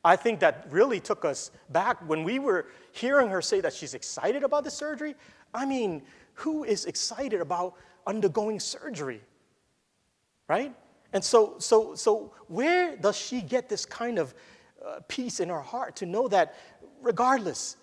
I 0.05 0.17
think 0.17 0.41
that 0.41 0.67
really 0.71 1.01
took 1.01 1.25
us 1.25 1.51
back 1.71 1.97
when 2.09 2.25
we 2.25 2.39
were 2.39 2.67
hearing 2.93 3.29
her 3.29 3.43
say 3.43 3.61
that 3.61 3.73
she's 3.73 3.95
excited 3.95 4.43
about 4.43 4.65
the 4.65 4.71
surgery. 4.71 5.15
I 5.53 5.67
mean, 5.67 6.03
who 6.35 6.65
is 6.65 6.87
excited 6.87 7.41
about 7.41 7.75
undergoing 8.07 8.61
surgery? 8.61 9.21
Right? 10.49 10.75
And 11.13 11.23
so, 11.23 11.55
so, 11.59 11.95
so 11.95 12.33
where 12.49 12.97
does 12.97 13.17
she 13.17 13.41
get 13.41 13.69
this 13.69 13.85
kind 13.85 14.19
of 14.19 14.35
uh, 14.85 15.01
peace 15.09 15.41
in 15.41 15.49
her 15.49 15.61
heart 15.61 15.97
to 15.97 16.07
know 16.07 16.29
that 16.29 16.57
regardless, 17.03 17.77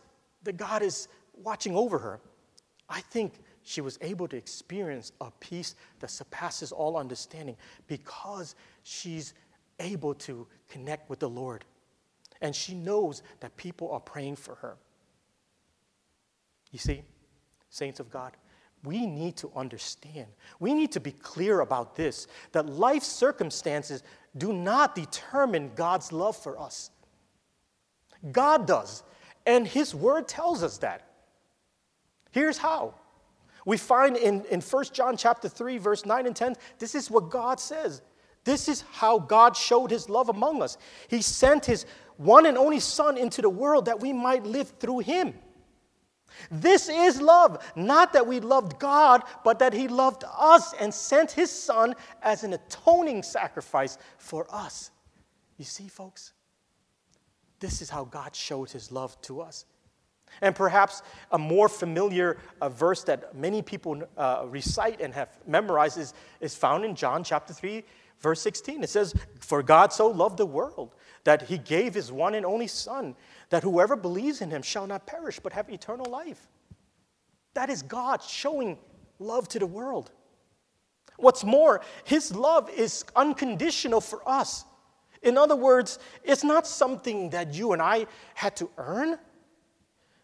that 0.43 0.57
God 0.57 0.81
is 0.81 1.07
watching 1.43 1.75
over 1.75 2.00
her? 2.00 2.19
I 2.89 3.01
think 3.01 3.33
she 3.63 3.81
was 3.81 4.00
able 4.01 4.27
to 4.29 4.38
experience 4.38 5.12
a 5.19 5.29
peace 5.39 5.75
that 6.00 6.09
surpasses 6.09 6.71
all 6.71 6.97
understanding 6.97 7.57
because 7.88 8.55
she's 8.88 9.34
able 9.79 10.13
to 10.13 10.48
connect 10.70 11.10
with 11.10 11.20
the 11.20 11.29
Lord. 11.29 11.65
And 12.41 12.56
she 12.56 12.74
knows 12.74 13.22
that 13.41 13.58
people 13.58 13.91
are 13.91 14.00
praying 14.00 14.38
for 14.38 14.56
her. 14.56 14.77
You 16.72 16.79
see, 16.79 17.01
saints 17.70 18.00
of 18.00 18.10
God, 18.10 18.32
we 18.84 19.06
need 19.06 19.36
to 19.38 19.51
understand, 19.56 20.27
we 20.60 20.74
need 20.74 20.91
to 20.94 21.00
be 21.00 21.12
clear 21.12 21.60
about 21.60 21.96
this 21.96 22.27
that 22.53 22.67
life 22.67 23.03
circumstances 23.03 24.03
do 24.38 24.53
not 24.53 24.96
determine 24.96 25.72
God's 25.75 26.13
love 26.13 26.38
for 26.38 26.60
us. 26.60 26.91
God 28.32 28.67
does, 28.67 29.03
and 29.46 29.67
His 29.67 29.94
Word 29.94 30.27
tells 30.27 30.63
us 30.63 30.77
that. 30.77 31.10
Here's 32.32 32.58
how 32.58 32.94
we 33.65 33.75
find 33.75 34.15
in, 34.15 34.46
in 34.46 34.62
1 34.62 34.86
John 34.94 35.17
chapter 35.17 35.50
3, 35.50 35.77
verse 35.77 36.06
9 36.06 36.27
and 36.27 36.36
10, 36.36 36.56
this 36.79 36.96
is 36.96 37.12
what 37.12 37.29
God 37.29 37.60
says. 37.60 38.01
This 38.48 38.70
is 38.70 38.86
how 38.94 39.20
God 39.20 39.58
showed 39.58 39.92
his 39.92 40.08
love 40.08 40.30
among 40.30 40.62
us. 40.62 40.77
He 41.10 41.22
sent 41.22 41.66
his 41.66 41.86
one 42.16 42.46
and 42.46 42.58
only 42.58 42.80
Son 42.80 43.18
into 43.18 43.42
the 43.42 43.50
world 43.50 43.84
that 43.86 44.00
we 44.00 44.13
might 44.13 44.46
live 44.46 44.70
through 44.80 45.00
him. 45.00 45.34
This 46.50 46.88
is 46.88 47.20
love, 47.20 47.62
not 47.75 48.13
that 48.13 48.25
we 48.25 48.39
loved 48.39 48.80
God, 48.80 49.24
but 49.44 49.60
that 49.60 49.74
He 49.74 49.88
loved 49.88 50.24
us 50.38 50.74
and 50.74 50.94
sent 50.94 51.32
His 51.32 51.51
Son 51.51 51.96
as 52.22 52.44
an 52.44 52.54
atoning 52.54 53.24
sacrifice 53.24 53.98
for 54.18 54.46
us. 54.50 54.92
You 55.58 55.66
see, 55.66 55.88
folks, 55.88 56.34
this 57.60 57.82
is 57.82 57.89
how 57.89 58.06
God 58.06 58.36
showed 58.36 58.70
His 58.70 58.92
love 58.92 59.20
to 59.24 59.42
us. 59.42 59.66
And 60.42 60.56
perhaps 60.56 61.01
a 61.32 61.38
more 61.38 61.70
familiar 61.70 62.38
uh, 62.62 62.70
verse 62.70 63.04
that 63.06 63.36
many 63.36 63.62
people 63.62 64.04
uh, 64.18 64.46
recite 64.48 65.01
and 65.01 65.13
have 65.13 65.30
memorized 65.48 65.98
is, 65.98 66.13
is 66.39 66.56
found 66.56 66.86
in 66.86 66.96
John 66.96 67.24
chapter 67.24 67.54
3, 67.54 67.84
verse 68.19 68.41
16. 68.41 68.83
It 68.83 68.89
says, 68.89 69.13
For 69.39 69.63
God 69.63 69.93
so 69.93 70.07
loved 70.07 70.38
the 70.38 70.45
world 70.45 70.95
that 71.24 71.43
he 71.43 71.57
gave 71.57 71.93
his 71.93 72.12
one 72.12 72.36
and 72.36 72.45
only 72.45 72.67
Son, 72.67 73.15
that 73.50 73.63
whoever 73.63 73.95
believes 73.95 74.41
in 74.41 74.50
him 74.50 74.62
shall 74.62 74.88
not 74.88 75.05
perish 75.05 75.39
but 75.39 75.53
have 75.53 75.69
eternal 75.69 76.09
life. 76.09 76.47
That 77.53 77.69
is 77.69 77.81
God 77.81 78.21
showing 78.21 78.77
love 79.19 79.47
to 79.50 79.59
the 79.59 79.65
world. 79.65 80.12
What's 81.17 81.43
more, 81.43 81.81
his 82.03 82.33
love 82.36 82.69
is 82.69 83.03
unconditional 83.15 84.01
for 84.01 84.21
us. 84.29 84.65
In 85.24 85.38
other 85.38 85.55
words, 85.55 85.97
it's 86.24 86.43
not 86.43 86.67
something 86.67 87.31
that 87.31 87.55
you 87.55 87.74
and 87.74 87.81
I 87.81 88.05
had 88.36 88.55
to 88.57 88.69
earn 88.77 89.17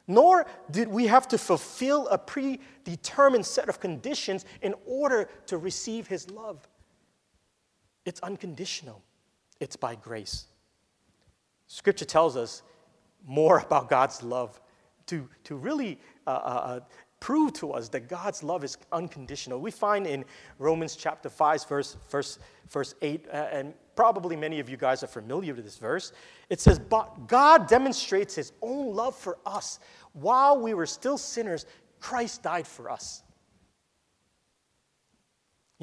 nor 0.08 0.46
did 0.70 0.88
we 0.88 1.08
have 1.08 1.28
to 1.30 1.38
fulfill 1.38 2.08
a 2.08 2.18
predetermined 2.18 3.46
set 3.46 3.70
of 3.70 3.80
conditions 3.80 4.46
in 4.62 4.76
order 4.86 5.30
to 5.48 5.58
receive 5.58 6.08
His 6.08 6.30
love. 6.30 6.68
It's 8.06 8.20
unconditional, 8.22 9.02
it's 9.60 9.76
by 9.76 9.96
grace. 9.96 10.46
Scripture 11.68 12.06
tells 12.06 12.36
us 12.36 12.62
more 13.26 13.60
about 13.66 13.90
God's 13.90 14.24
love 14.24 14.60
to, 15.08 15.28
to 15.46 15.56
really 15.56 16.00
uh, 16.28 16.30
uh, 16.30 16.34
uh 16.34 16.80
prove 17.24 17.54
to 17.54 17.72
us 17.72 17.88
that 17.88 18.10
God's 18.10 18.44
love 18.44 18.66
is 18.66 18.78
unconditional. 18.92 19.62
We 19.62 19.72
find 19.72 20.06
in 20.06 20.26
Romans 20.60 20.98
chapter 20.98 21.30
5, 21.30 21.70
verse, 21.70 21.96
verse, 22.10 22.38
verse 22.70 22.96
8, 23.02 23.26
uh, 23.32 23.48
and 23.50 23.74
probably 23.96 24.36
many 24.36 24.60
of 24.60 24.68
you 24.68 24.76
guys 24.76 25.04
are 25.04 25.08
familiar 25.08 25.54
with 25.54 25.64
this 25.64 25.78
verse. 25.78 26.12
It 26.50 26.60
says, 26.60 26.80
But 26.80 27.28
God 27.30 27.70
demonstrates 27.70 28.36
his 28.36 28.52
own 28.62 28.94
love 28.94 29.16
for 29.16 29.38
us. 29.46 29.80
While 30.12 30.60
we 30.60 30.74
were 30.74 30.86
still 30.86 31.18
sinners, 31.18 31.66
Christ 32.02 32.44
died 32.44 32.68
for 32.68 32.92
us. 32.92 33.24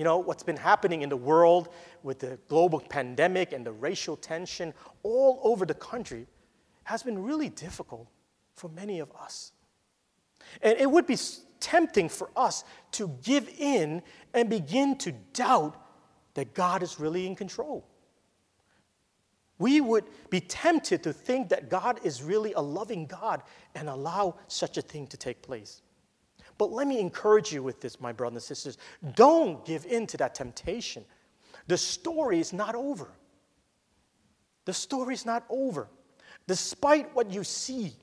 You 0.01 0.05
know, 0.05 0.17
what's 0.17 0.43
been 0.43 0.57
happening 0.57 1.03
in 1.03 1.11
the 1.11 1.17
world 1.19 1.69
with 2.03 2.21
the 2.21 2.39
global 2.49 2.81
pandemic 2.81 3.53
and 3.53 3.67
the 3.67 3.73
racial 3.73 4.17
tension 4.17 4.73
all 5.03 5.39
over 5.45 5.67
the 5.67 5.75
country 5.75 6.27
has 6.85 7.03
been 7.03 7.23
really 7.23 7.51
difficult 7.51 8.09
for 8.55 8.71
many 8.71 9.01
of 9.01 9.13
us. 9.13 9.53
And 10.63 10.79
it 10.79 10.91
would 10.91 11.07
be 11.07 11.19
tempting 11.61 12.09
for 12.09 12.31
us 12.35 12.65
to 12.93 13.15
give 13.23 13.51
in 13.59 14.01
and 14.33 14.49
begin 14.49 14.97
to 15.01 15.13
doubt 15.35 15.77
that 16.33 16.55
God 16.55 16.83
is 16.83 16.99
really 16.99 17.27
in 17.27 17.37
control. 17.37 17.87
We 19.59 19.83
would 19.83 20.05
be 20.31 20.41
tempted 20.41 21.03
to 21.03 21.13
think 21.13 21.51
that 21.51 21.69
God 21.69 22.01
is 22.05 22.23
really 22.23 22.55
a 22.55 22.63
loving 22.63 23.05
God 23.05 23.43
and 23.75 23.87
allow 23.87 24.37
such 24.49 24.79
a 24.79 24.83
thing 24.83 25.09
to 25.09 25.19
take 25.19 25.43
place. 25.43 25.83
But 26.61 26.73
let 26.73 26.87
me 26.87 27.01
encourage 27.01 27.55
you 27.55 27.63
with 27.63 27.81
this, 27.81 28.03
my 28.03 28.13
brothers 28.13 28.35
and 28.35 28.43
sisters. 28.43 28.77
Don't 29.15 29.65
give 29.65 29.87
in 29.87 30.07
to 30.09 30.19
that 30.19 30.35
temptation. 30.35 31.07
The 31.69 31.79
story 31.79 32.39
is 32.39 32.53
not 32.53 32.75
over. 32.75 33.09
The 34.67 34.75
story 34.75 35.15
is 35.15 35.25
not 35.25 35.47
over. 35.49 35.89
Despite 36.47 37.15
what 37.15 37.31
you 37.31 37.45
see, 37.45 37.95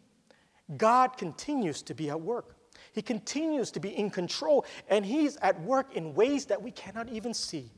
God 0.75 1.17
continues 1.17 1.83
to 1.83 1.93
be 1.93 2.09
at 2.09 2.19
work. 2.19 2.55
He 2.93 3.03
continues 3.03 3.69
to 3.69 3.79
be 3.79 3.89
in 3.89 4.09
control, 4.09 4.65
and 4.89 5.05
He's 5.05 5.37
at 5.43 5.61
work 5.61 5.95
in 5.95 6.15
ways 6.15 6.47
that 6.47 6.59
we 6.59 6.71
cannot 6.71 7.09
even 7.09 7.35
see. 7.35 7.69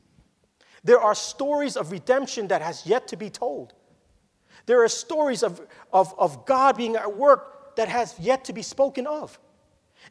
There 0.82 0.98
are 0.98 1.14
stories 1.14 1.76
of 1.76 1.92
redemption 1.92 2.48
that 2.48 2.62
has 2.62 2.86
yet 2.86 3.06
to 3.08 3.18
be 3.18 3.28
told. 3.28 3.74
There 4.64 4.82
are 4.82 4.88
stories 4.88 5.42
of, 5.42 5.60
of, 5.92 6.14
of 6.18 6.46
God 6.46 6.78
being 6.78 6.96
at 6.96 7.18
work 7.18 7.76
that 7.76 7.88
has 7.88 8.18
yet 8.18 8.46
to 8.46 8.54
be 8.54 8.62
spoken 8.62 9.06
of. 9.06 9.38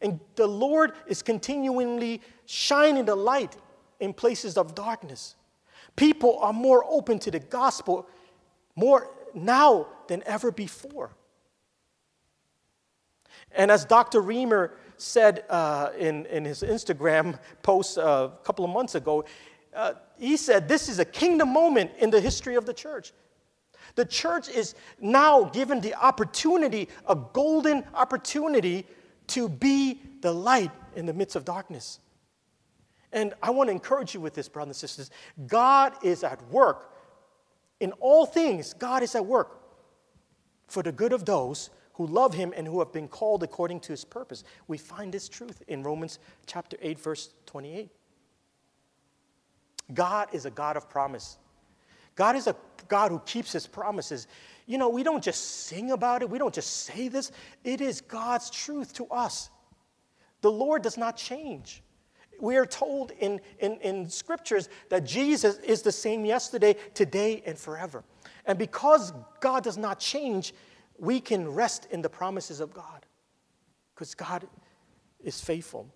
And 0.01 0.19
the 0.35 0.47
Lord 0.47 0.93
is 1.07 1.21
continually 1.21 2.21
shining 2.45 3.05
the 3.05 3.15
light 3.15 3.57
in 3.99 4.13
places 4.13 4.57
of 4.57 4.75
darkness. 4.75 5.35
People 5.95 6.37
are 6.39 6.53
more 6.53 6.85
open 6.87 7.19
to 7.19 7.31
the 7.31 7.39
gospel 7.39 8.07
more 8.75 9.09
now 9.33 9.87
than 10.07 10.23
ever 10.25 10.51
before. 10.51 11.11
And 13.51 13.71
as 13.71 13.85
Dr. 13.85 14.21
Reamer 14.21 14.73
said 14.97 15.43
uh, 15.49 15.89
in, 15.97 16.25
in 16.27 16.45
his 16.45 16.61
Instagram 16.61 17.39
post 17.61 17.97
uh, 17.97 18.29
a 18.31 18.45
couple 18.45 18.63
of 18.63 18.71
months 18.71 18.95
ago, 18.95 19.25
uh, 19.75 19.93
he 20.17 20.37
said, 20.37 20.67
This 20.67 20.89
is 20.89 20.99
a 20.99 21.05
kingdom 21.05 21.49
moment 21.49 21.91
in 21.99 22.09
the 22.09 22.21
history 22.21 22.55
of 22.55 22.65
the 22.65 22.73
church. 22.73 23.11
The 23.95 24.05
church 24.05 24.49
is 24.49 24.75
now 24.99 25.45
given 25.45 25.81
the 25.81 25.95
opportunity, 25.95 26.89
a 27.07 27.15
golden 27.15 27.83
opportunity, 27.93 28.85
to 29.29 29.49
be 29.49 30.01
the 30.21 30.31
light 30.31 30.71
in 30.95 31.05
the 31.05 31.13
midst 31.13 31.35
of 31.35 31.45
darkness. 31.45 31.99
And 33.11 33.33
I 33.41 33.49
want 33.51 33.69
to 33.69 33.71
encourage 33.71 34.13
you 34.13 34.21
with 34.21 34.33
this, 34.33 34.47
brothers 34.47 34.81
and 34.81 34.89
sisters. 34.89 35.11
God 35.47 35.93
is 36.03 36.23
at 36.23 36.41
work. 36.49 36.93
In 37.79 37.91
all 37.93 38.25
things, 38.25 38.73
God 38.73 39.03
is 39.03 39.15
at 39.15 39.25
work 39.25 39.61
for 40.67 40.83
the 40.83 40.91
good 40.91 41.13
of 41.13 41.25
those 41.25 41.69
who 41.93 42.05
love 42.05 42.33
him 42.33 42.53
and 42.55 42.67
who 42.67 42.79
have 42.79 42.93
been 42.93 43.07
called 43.07 43.43
according 43.43 43.79
to 43.81 43.91
his 43.91 44.05
purpose. 44.05 44.43
We 44.67 44.77
find 44.77 45.13
this 45.13 45.27
truth 45.27 45.63
in 45.67 45.83
Romans 45.83 46.19
chapter 46.45 46.77
8, 46.81 46.99
verse 46.99 47.29
28. 47.45 47.89
God 49.93 50.29
is 50.31 50.45
a 50.45 50.51
God 50.51 50.77
of 50.77 50.89
promise. 50.89 51.37
God 52.15 52.35
is 52.35 52.47
a 52.47 52.55
God 52.87 53.11
who 53.11 53.19
keeps 53.19 53.51
his 53.51 53.65
promises. 53.65 54.27
You 54.69 54.77
know, 54.77 54.87
we 54.89 55.01
don't 55.01 55.23
just 55.23 55.65
sing 55.65 55.89
about 55.89 56.21
it, 56.21 56.29
we 56.29 56.37
don't 56.37 56.53
just 56.53 56.85
say 56.85 57.07
this. 57.07 57.31
It 57.63 57.81
is 57.81 58.01
God's 58.01 58.51
truth 58.51 58.93
to 58.93 59.07
us. 59.07 59.49
The 60.41 60.51
Lord 60.51 60.83
does 60.83 60.95
not 60.95 61.17
change. 61.17 61.81
We 62.39 62.55
are 62.55 62.67
told 62.67 63.09
in, 63.19 63.41
in, 63.57 63.79
in 63.81 64.07
scriptures 64.07 64.69
that 64.89 65.05
Jesus 65.05 65.57
is 65.57 65.81
the 65.81 65.91
same 65.91 66.23
yesterday, 66.23 66.75
today, 66.93 67.41
and 67.47 67.57
forever. 67.57 68.03
And 68.45 68.59
because 68.59 69.11
God 69.39 69.63
does 69.63 69.75
not 69.75 69.99
change, 69.99 70.53
we 70.99 71.19
can 71.19 71.49
rest 71.49 71.87
in 71.89 72.03
the 72.03 72.09
promises 72.09 72.59
of 72.59 72.71
God 72.71 73.07
because 73.95 74.13
God 74.13 74.47
is 75.23 75.41
faithful. 75.41 75.91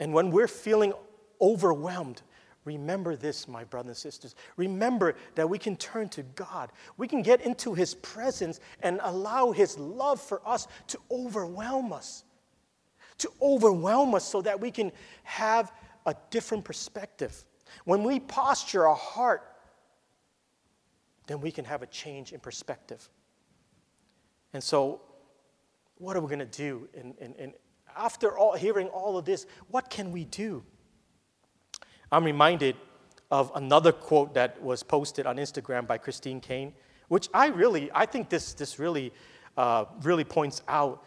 And 0.00 0.14
when 0.14 0.30
we're 0.30 0.48
feeling 0.48 0.94
overwhelmed, 1.42 2.22
remember 2.64 3.16
this, 3.16 3.48
my 3.48 3.64
brothers 3.64 3.88
and 3.88 3.96
sisters. 3.96 4.34
Remember 4.56 5.14
that 5.34 5.48
we 5.48 5.58
can 5.58 5.76
turn 5.76 6.08
to 6.10 6.22
God. 6.22 6.70
We 6.96 7.08
can 7.08 7.22
get 7.22 7.40
into 7.40 7.74
His 7.74 7.94
presence 7.94 8.60
and 8.82 9.00
allow 9.02 9.52
His 9.52 9.78
love 9.78 10.20
for 10.20 10.46
us 10.46 10.68
to 10.88 10.98
overwhelm 11.10 11.92
us 11.92 12.24
to 13.22 13.30
overwhelm 13.40 14.14
us 14.16 14.26
so 14.26 14.42
that 14.42 14.60
we 14.60 14.70
can 14.70 14.90
have 15.22 15.72
a 16.06 16.14
different 16.30 16.64
perspective. 16.64 17.44
When 17.84 18.02
we 18.02 18.18
posture 18.18 18.88
our 18.88 18.96
heart, 18.96 19.48
then 21.28 21.40
we 21.40 21.52
can 21.52 21.64
have 21.64 21.82
a 21.82 21.86
change 21.86 22.32
in 22.32 22.40
perspective. 22.40 23.08
And 24.52 24.62
so, 24.62 25.02
what 25.98 26.16
are 26.16 26.20
we 26.20 26.26
going 26.26 26.40
to 26.40 26.44
do? 26.44 26.88
And, 26.94 27.54
after 27.94 28.38
all, 28.38 28.54
hearing 28.54 28.88
all 28.88 29.18
of 29.18 29.26
this, 29.26 29.46
what 29.68 29.90
can 29.90 30.12
we 30.12 30.24
do? 30.24 30.64
I'm 32.12 32.24
reminded 32.24 32.76
of 33.30 33.50
another 33.54 33.90
quote 33.90 34.34
that 34.34 34.62
was 34.62 34.82
posted 34.82 35.26
on 35.26 35.38
Instagram 35.38 35.86
by 35.86 35.96
Christine 35.96 36.40
Caine, 36.40 36.74
which 37.08 37.30
I 37.32 37.46
really, 37.46 37.90
I 37.94 38.04
think 38.04 38.28
this, 38.28 38.52
this 38.52 38.78
really, 38.78 39.12
uh, 39.56 39.86
really 40.02 40.24
points 40.24 40.60
out 40.68 41.02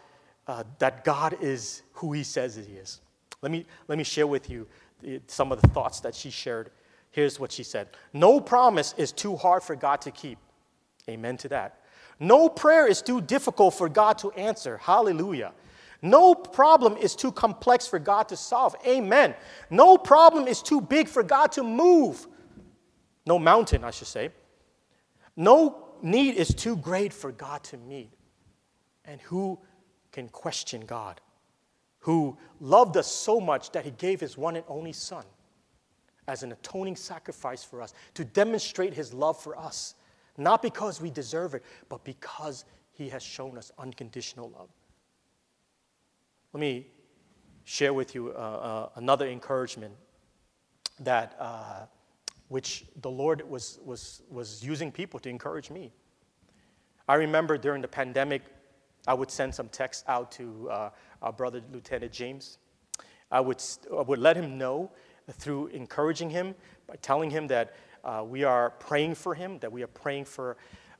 uh, 0.48 0.64
that 0.80 1.04
God 1.04 1.36
is 1.40 1.82
who 1.92 2.12
He 2.12 2.24
says 2.24 2.56
He 2.56 2.74
is. 2.74 3.00
Let 3.40 3.52
me, 3.52 3.64
let 3.86 3.96
me 3.96 4.04
share 4.04 4.26
with 4.26 4.50
you 4.50 4.66
some 5.28 5.52
of 5.52 5.62
the 5.62 5.68
thoughts 5.68 6.00
that 6.00 6.14
she 6.14 6.30
shared. 6.30 6.70
Here's 7.12 7.38
what 7.38 7.52
she 7.52 7.62
said 7.62 7.88
No 8.12 8.40
promise 8.40 8.94
is 8.98 9.12
too 9.12 9.36
hard 9.36 9.62
for 9.62 9.76
God 9.76 10.00
to 10.02 10.10
keep. 10.10 10.38
Amen 11.08 11.36
to 11.38 11.48
that. 11.50 11.80
No 12.18 12.48
prayer 12.48 12.88
is 12.88 13.00
too 13.00 13.20
difficult 13.20 13.74
for 13.74 13.88
God 13.88 14.18
to 14.18 14.32
answer. 14.32 14.78
Hallelujah. 14.78 15.52
No 16.02 16.34
problem 16.34 16.96
is 16.96 17.16
too 17.16 17.32
complex 17.32 17.86
for 17.86 17.98
God 17.98 18.28
to 18.28 18.36
solve. 18.36 18.76
Amen. 18.86 19.34
No 19.70 19.96
problem 19.96 20.46
is 20.46 20.62
too 20.62 20.80
big 20.80 21.08
for 21.08 21.22
God 21.22 21.52
to 21.52 21.62
move. 21.62 22.26
No 23.26 23.38
mountain, 23.38 23.82
I 23.82 23.90
should 23.90 24.06
say. 24.06 24.30
No 25.36 25.88
need 26.02 26.36
is 26.36 26.54
too 26.54 26.76
great 26.76 27.12
for 27.12 27.32
God 27.32 27.62
to 27.64 27.76
meet. 27.76 28.10
And 29.04 29.20
who 29.20 29.58
can 30.12 30.28
question 30.28 30.82
God, 30.86 31.20
who 32.00 32.36
loved 32.60 32.96
us 32.96 33.06
so 33.06 33.40
much 33.40 33.70
that 33.72 33.84
he 33.84 33.90
gave 33.92 34.20
his 34.20 34.36
one 34.36 34.56
and 34.56 34.64
only 34.68 34.92
Son 34.92 35.24
as 36.28 36.42
an 36.42 36.52
atoning 36.52 36.96
sacrifice 36.96 37.62
for 37.62 37.80
us 37.80 37.94
to 38.14 38.24
demonstrate 38.24 38.94
his 38.94 39.12
love 39.14 39.40
for 39.40 39.58
us, 39.58 39.94
not 40.36 40.62
because 40.62 41.00
we 41.00 41.10
deserve 41.10 41.54
it, 41.54 41.64
but 41.88 42.02
because 42.04 42.64
he 42.92 43.08
has 43.08 43.22
shown 43.22 43.56
us 43.58 43.70
unconditional 43.78 44.50
love. 44.50 44.70
Let 46.52 46.60
me 46.60 46.86
share 47.64 47.92
with 47.92 48.14
you 48.14 48.30
uh, 48.30 48.38
uh, 48.38 48.88
another 48.96 49.28
encouragement 49.28 49.94
that 51.00 51.36
uh, 51.38 51.86
which 52.48 52.84
the 53.02 53.10
Lord 53.10 53.48
was, 53.48 53.78
was, 53.84 54.22
was 54.30 54.64
using 54.64 54.92
people 54.92 55.18
to 55.20 55.28
encourage 55.28 55.70
me. 55.70 55.92
I 57.08 57.14
remember 57.14 57.58
during 57.58 57.82
the 57.82 57.88
pandemic, 57.88 58.42
I 59.06 59.14
would 59.14 59.30
send 59.30 59.54
some 59.54 59.68
texts 59.68 60.04
out 60.08 60.32
to 60.32 60.68
uh, 60.70 60.90
our 61.22 61.32
brother, 61.32 61.60
Lieutenant 61.72 62.12
James. 62.12 62.58
I 63.30 63.40
would, 63.40 63.62
I 63.92 64.02
would 64.02 64.18
let 64.18 64.36
him 64.36 64.58
know 64.58 64.90
through 65.30 65.68
encouraging 65.68 66.30
him 66.30 66.54
by 66.86 66.94
telling 67.02 67.30
him 67.30 67.48
that 67.48 67.74
uh, 68.04 68.24
we 68.26 68.44
are 68.44 68.70
praying 68.70 69.16
for 69.16 69.34
him, 69.34 69.58
that 69.58 69.70
we 69.70 69.82
are 69.82 69.88
praying 69.88 70.24
for 70.24 70.56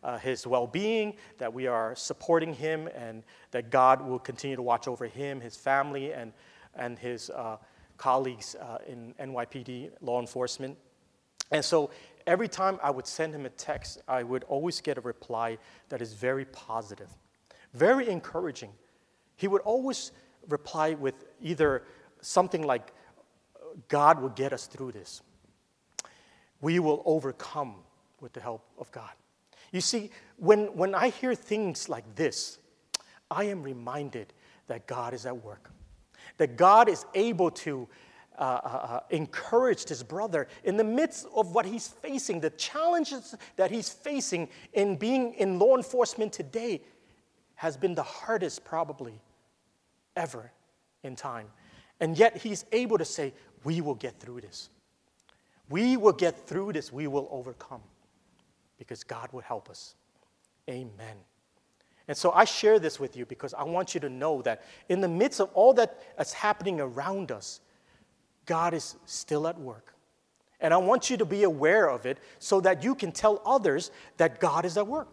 uh, 0.07 0.19
his 0.19 0.47
well 0.47 0.67
being, 0.67 1.15
that 1.37 1.53
we 1.53 1.67
are 1.67 1.95
supporting 1.95 2.55
him, 2.55 2.89
and 2.97 3.23
that 3.51 3.71
God 3.71 4.01
will 4.01 4.19
continue 4.19 4.57
to 4.57 4.63
watch 4.63 4.89
over 4.89 5.05
him, 5.05 5.41
his 5.41 5.57
family, 5.57 6.15
and, 6.15 6.33
and 6.75 6.99
his 6.99 7.29
uh, 7.29 7.59
colleagues 7.99 8.55
uh, 8.55 8.79
in 8.87 9.13
NYPD 9.21 9.91
law 10.01 10.21
enforcement. 10.21 10.79
And 11.51 11.63
so 11.63 11.91
every 12.27 12.49
time 12.49 12.79
I 12.83 12.91
would 12.91 13.07
send 13.07 13.35
him 13.35 13.45
a 13.45 13.51
text, 13.51 14.01
I 14.09 14.23
would 14.23 14.45
always 14.45 14.81
get 14.81 14.97
a 14.97 15.03
reply 15.03 15.59
that 15.91 16.01
is 16.01 16.15
very 16.15 16.47
positive 16.47 17.11
very 17.77 18.09
encouraging. 18.09 18.71
He 19.37 19.49
would 19.49 19.63
always 19.63 20.13
reply 20.49 20.95
with 20.95 21.15
either 21.43 21.83
something 22.23 22.63
like, 22.63 22.93
God 23.89 24.21
will 24.21 24.31
get 24.31 24.53
us 24.53 24.67
through 24.67 24.93
this. 24.93 25.21
We 26.63 26.79
will 26.79 27.03
overcome 27.05 27.77
with 28.21 28.33
the 28.33 28.41
help 28.41 28.65
of 28.79 28.91
God. 28.91 29.11
You 29.77 29.83
see, 29.83 30.09
when, 30.39 30.75
when 30.75 30.95
I 30.95 31.11
hear 31.11 31.35
things 31.35 31.91
like 31.91 32.15
this, 32.15 32.57
I 33.31 33.45
am 33.45 33.63
reminded 33.63 34.33
that 34.69 34.87
God 34.87 35.13
is 35.13 35.27
at 35.27 35.45
work, 35.45 35.71
that 36.39 36.57
God 36.57 36.89
is 36.89 37.05
able 37.15 37.51
to 37.51 37.87
uh, 38.39 38.43
uh, 38.43 38.69
uh 38.69 39.01
encourage 39.11 39.87
his 39.87 40.03
brother 40.03 40.49
in 40.65 40.79
the 40.79 40.85
midst 40.85 41.27
of 41.37 41.55
what 41.55 41.67
he's 41.67 41.89
facing, 41.89 42.41
the 42.41 42.49
challenges 42.49 43.35
that 43.57 43.71
he's 43.71 43.91
facing 43.91 44.49
in 44.73 44.97
being 44.97 45.35
in 45.35 45.59
law 45.59 45.77
enforcement 45.77 46.33
today 46.33 46.81
has 47.57 47.77
been 47.77 47.95
the 47.95 48.03
hardest, 48.03 48.65
probably, 48.65 49.21
ever 50.17 50.53
in 51.03 51.17
time. 51.17 51.49
And 52.01 52.17
yet, 52.17 52.39
he's 52.39 52.65
able 52.73 52.97
to 52.97 53.05
say, 53.05 53.35
We 53.63 53.83
will 53.83 53.97
get 53.97 54.19
through 54.21 54.41
this. 54.41 54.71
We 55.69 55.99
will 55.99 56.15
get 56.15 56.49
through 56.49 56.73
this. 56.73 56.91
We 56.91 57.09
will 57.09 57.29
overcome 57.31 57.83
because 58.79 59.05
God 59.05 59.29
would 59.33 59.45
help 59.45 59.69
us. 59.71 59.95
Amen. 60.69 61.17
And 62.09 62.17
so 62.17 62.31
I 62.33 62.45
share 62.45 62.79
this 62.79 63.01
with 63.01 63.17
you 63.17 63.27
because 63.27 63.53
I 63.55 63.65
want 63.65 63.95
you 63.95 64.01
to 64.01 64.09
know 64.09 64.43
that 64.43 64.63
in 64.89 65.01
the 65.01 65.09
midst 65.09 65.41
of 65.41 65.51
all 65.55 65.75
that 65.75 66.01
is 66.19 66.33
happening 66.33 66.81
around 66.81 67.33
us, 67.33 67.61
God 68.45 68.75
is 68.75 68.97
still 69.07 69.49
at 69.49 69.59
work. 69.59 69.95
And 70.61 70.73
I 70.73 70.77
want 70.79 71.11
you 71.11 71.17
to 71.17 71.25
be 71.25 71.43
aware 71.43 71.91
of 71.91 72.07
it 72.07 72.19
so 72.39 72.61
that 72.61 72.83
you 72.83 72.95
can 72.95 73.13
tell 73.13 73.43
others 73.45 73.91
that 74.17 74.41
God 74.41 74.65
is 74.65 74.77
at 74.77 74.87
work. 74.87 75.09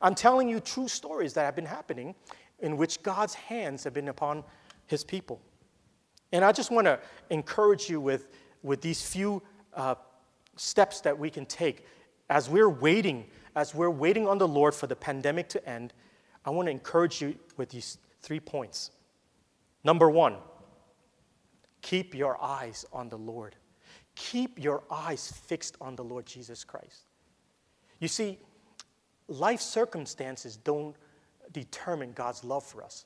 I'm 0.00 0.14
telling 0.14 0.48
you 0.48 0.60
true 0.60 0.88
stories 0.88 1.32
that 1.34 1.44
have 1.44 1.56
been 1.56 1.66
happening 1.66 2.14
in 2.60 2.76
which 2.76 3.02
God's 3.02 3.34
hands 3.34 3.84
have 3.84 3.94
been 3.94 4.08
upon 4.08 4.44
his 4.86 5.02
people. 5.02 5.40
And 6.32 6.44
I 6.44 6.52
just 6.52 6.70
want 6.70 6.86
to 6.86 7.00
encourage 7.30 7.88
you 7.88 8.00
with, 8.00 8.28
with 8.62 8.80
these 8.82 9.02
few 9.02 9.42
uh, 9.74 9.94
steps 10.56 11.00
that 11.00 11.18
we 11.18 11.30
can 11.30 11.46
take 11.46 11.86
as 12.28 12.48
we're 12.48 12.68
waiting, 12.68 13.26
as 13.54 13.74
we're 13.74 13.90
waiting 13.90 14.26
on 14.26 14.38
the 14.38 14.48
Lord 14.48 14.74
for 14.74 14.86
the 14.86 14.96
pandemic 14.96 15.48
to 15.50 15.68
end. 15.68 15.92
I 16.44 16.50
want 16.50 16.66
to 16.66 16.72
encourage 16.72 17.20
you 17.20 17.36
with 17.56 17.70
these 17.70 17.98
three 18.22 18.40
points. 18.40 18.90
Number 19.84 20.10
one, 20.10 20.36
keep 21.82 22.14
your 22.14 22.42
eyes 22.42 22.84
on 22.92 23.08
the 23.08 23.18
Lord. 23.18 23.56
Keep 24.16 24.62
your 24.62 24.82
eyes 24.90 25.32
fixed 25.46 25.76
on 25.80 25.94
the 25.94 26.04
Lord 26.04 26.26
Jesus 26.26 26.64
Christ. 26.64 27.04
You 28.00 28.08
see, 28.08 28.38
life 29.28 29.60
circumstances 29.60 30.56
don't 30.56 30.96
determine 31.52 32.12
God's 32.12 32.42
love 32.44 32.64
for 32.64 32.82
us. 32.82 33.04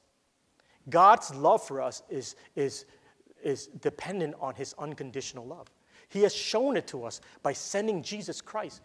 God's 0.89 1.35
love 1.35 1.63
for 1.63 1.83
us 1.83 2.03
is, 2.09 2.37
is, 2.57 2.87
is 3.43 3.67
dependent 3.67 4.35
on 4.41 4.55
his 4.55 4.75
unconditional 4.79 5.47
love. 5.47 5.69
He 6.09 6.23
has 6.23 6.35
shown 6.35 6.77
it 6.77 6.87
to 6.89 7.05
us 7.05 7.21
by 7.43 7.53
sending 7.53 8.03
Jesus 8.03 8.41
Christ 8.41 8.81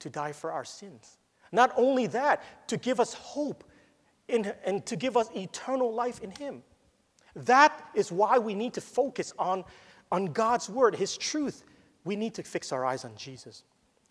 to 0.00 0.10
die 0.10 0.32
for 0.32 0.52
our 0.52 0.64
sins. 0.64 1.18
Not 1.52 1.72
only 1.76 2.06
that, 2.08 2.68
to 2.68 2.76
give 2.76 3.00
us 3.00 3.14
hope 3.14 3.64
in, 4.28 4.52
and 4.64 4.84
to 4.86 4.96
give 4.96 5.16
us 5.16 5.28
eternal 5.34 5.92
life 5.92 6.20
in 6.20 6.30
Him. 6.30 6.62
That 7.34 7.88
is 7.94 8.12
why 8.12 8.38
we 8.38 8.54
need 8.54 8.74
to 8.74 8.80
focus 8.80 9.32
on, 9.38 9.64
on 10.12 10.26
God's 10.26 10.68
Word, 10.68 10.94
His 10.94 11.16
truth. 11.16 11.64
We 12.04 12.16
need 12.16 12.34
to 12.34 12.42
fix 12.42 12.72
our 12.72 12.84
eyes 12.84 13.04
on 13.04 13.16
Jesus. 13.16 13.64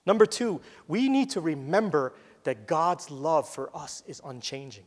Number 0.05 0.25
two, 0.25 0.61
we 0.87 1.09
need 1.09 1.29
to 1.31 1.41
remember 1.41 2.13
that 2.43 2.65
God's 2.65 3.11
love 3.11 3.47
for 3.47 3.75
us 3.75 4.03
is 4.07 4.21
unchanging. 4.23 4.85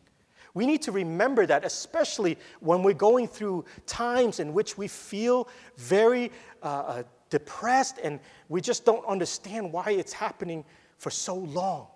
We 0.55 0.67
need 0.67 0.83
to 0.83 0.93
remember 0.93 1.47
that, 1.47 1.65
especially 1.65 2.39
when 2.61 2.83
we're 2.83 2.95
going 2.95 3.29
through 3.29 3.67
times 3.87 4.41
in 4.41 4.53
which 4.53 4.77
we 4.77 4.89
feel 4.89 5.49
very 5.77 6.33
uh, 6.63 6.67
uh 6.67 7.03
depressed 7.31 7.99
and 8.03 8.19
we 8.49 8.61
just 8.61 8.85
don't 8.85 9.07
understand 9.07 9.73
why 9.73 9.93
it's 9.93 10.13
happening 10.13 10.65
for 11.01 11.11
so 11.11 11.35
long. 11.35 11.87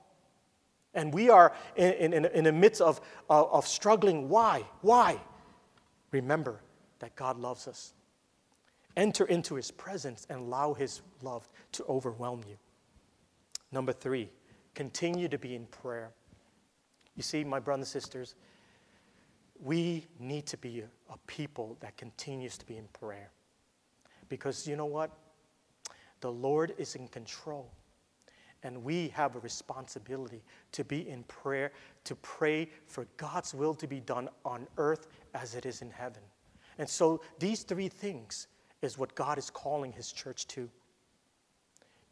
And 0.95 1.13
we 1.13 1.29
are 1.29 1.53
in, 1.77 2.15
in, 2.15 2.25
in 2.25 2.45
the 2.45 2.53
midst 2.53 2.81
of, 2.81 3.01
of, 3.29 3.53
of 3.53 3.67
struggling. 3.67 4.29
Why? 4.29 4.65
Why? 4.81 5.21
Remember 6.11 6.61
that 7.01 7.15
God 7.15 7.39
loves 7.39 7.69
us. 7.69 7.93
Enter 8.97 9.27
into 9.27 9.57
his 9.57 9.71
presence 9.71 10.27
and 10.31 10.41
allow 10.41 10.73
his 10.73 11.03
love 11.21 11.49
to 11.73 11.85
overwhelm 11.85 12.43
you. 12.49 12.57
Number 13.73 13.93
three, 13.93 14.31
continue 14.75 15.29
to 15.29 15.39
be 15.39 15.55
in 15.55 15.67
prayer. 15.67 16.11
You 17.15 17.23
see, 17.23 17.45
my 17.45 17.59
brothers 17.59 17.95
and 17.95 18.03
sisters, 18.03 18.37
we 19.61 20.07
need 20.19 20.47
to 20.47 20.57
be 20.57 20.81
a, 20.81 21.13
a 21.13 21.19
people 21.27 21.77
that 21.81 21.97
continues 21.97 22.57
to 22.57 22.65
be 22.65 22.77
in 22.77 22.87
prayer. 22.99 23.31
Because 24.29 24.67
you 24.67 24.77
know 24.77 24.87
what? 24.87 25.11
The 26.21 26.33
Lord 26.33 26.75
is 26.79 26.95
in 26.95 27.09
control. 27.09 27.71
And 28.65 28.83
we 28.83 29.09
have 29.09 29.37
a 29.37 29.41
responsibility 29.41 30.43
to 30.73 30.85
be 30.85 31.09
in 31.09 31.23
prayer, 31.25 31.71
to 32.05 32.17
pray 32.17 32.71
for 32.87 33.07
God's 33.19 33.55
will 33.55 33.75
to 33.75 33.87
be 33.87 34.01
done 34.01 34.29
on 34.45 34.67
earth 34.79 35.07
as 35.35 35.55
it 35.55 35.67
is 35.67 35.83
in 35.83 35.91
heaven. 35.91 36.23
And 36.79 36.89
so 36.89 37.21
these 37.39 37.63
three 37.63 37.89
things 37.89 38.49
is 38.83 38.99
what 38.99 39.15
God 39.15 39.39
is 39.39 39.51
calling 39.51 39.93
his 39.93 40.11
church 40.11 40.47
to. 40.49 40.69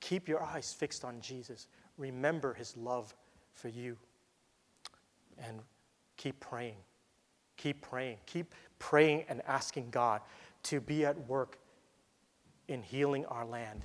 Keep 0.00 0.28
your 0.28 0.42
eyes 0.42 0.72
fixed 0.72 1.04
on 1.04 1.20
Jesus. 1.20 1.68
Remember 1.96 2.54
his 2.54 2.76
love 2.76 3.14
for 3.54 3.68
you. 3.68 3.96
And 5.38 5.60
keep 6.16 6.38
praying. 6.38 6.76
Keep 7.56 7.80
praying. 7.80 8.18
Keep 8.26 8.54
praying 8.78 9.24
and 9.28 9.40
asking 9.46 9.88
God 9.90 10.20
to 10.64 10.80
be 10.80 11.04
at 11.04 11.18
work 11.28 11.58
in 12.68 12.82
healing 12.82 13.24
our 13.26 13.46
land 13.46 13.82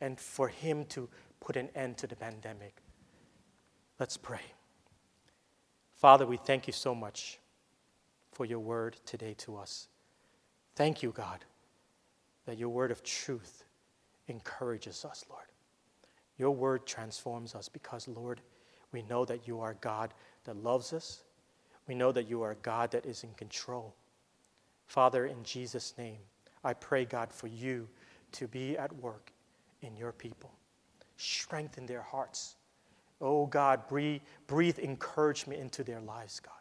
and 0.00 0.18
for 0.18 0.48
him 0.48 0.84
to 0.86 1.08
put 1.40 1.56
an 1.56 1.68
end 1.74 1.96
to 1.98 2.06
the 2.06 2.16
pandemic. 2.16 2.76
Let's 3.98 4.16
pray. 4.16 4.40
Father, 5.96 6.26
we 6.26 6.36
thank 6.36 6.66
you 6.66 6.72
so 6.72 6.94
much 6.94 7.38
for 8.32 8.44
your 8.44 8.60
word 8.60 8.96
today 9.04 9.34
to 9.38 9.56
us. 9.56 9.88
Thank 10.76 11.02
you, 11.02 11.10
God, 11.10 11.44
that 12.46 12.58
your 12.58 12.68
word 12.68 12.90
of 12.90 13.02
truth 13.02 13.64
encourages 14.28 15.04
us, 15.04 15.24
Lord. 15.28 15.44
Your 16.38 16.52
word 16.52 16.86
transforms 16.86 17.54
us 17.54 17.68
because, 17.68 18.08
Lord, 18.08 18.40
we 18.92 19.02
know 19.02 19.24
that 19.26 19.46
you 19.46 19.60
are 19.60 19.74
God 19.80 20.14
that 20.44 20.56
loves 20.56 20.92
us. 20.92 21.22
We 21.86 21.94
know 21.94 22.12
that 22.12 22.28
you 22.28 22.42
are 22.42 22.56
God 22.62 22.92
that 22.92 23.04
is 23.04 23.24
in 23.24 23.34
control. 23.34 23.94
Father, 24.86 25.26
in 25.26 25.42
Jesus' 25.42 25.94
name, 25.98 26.18
I 26.64 26.72
pray, 26.72 27.04
God, 27.04 27.32
for 27.32 27.48
you 27.48 27.88
to 28.32 28.48
be 28.48 28.78
at 28.78 28.94
work 28.96 29.32
in 29.82 29.96
your 29.96 30.12
people 30.12 30.50
strengthen 31.20 31.86
their 31.86 32.02
hearts. 32.02 32.56
Oh 33.20 33.46
God, 33.46 33.86
breathe, 33.88 34.22
breathe 34.46 34.78
encouragement 34.78 35.60
into 35.60 35.84
their 35.84 36.00
lives, 36.00 36.40
God. 36.40 36.54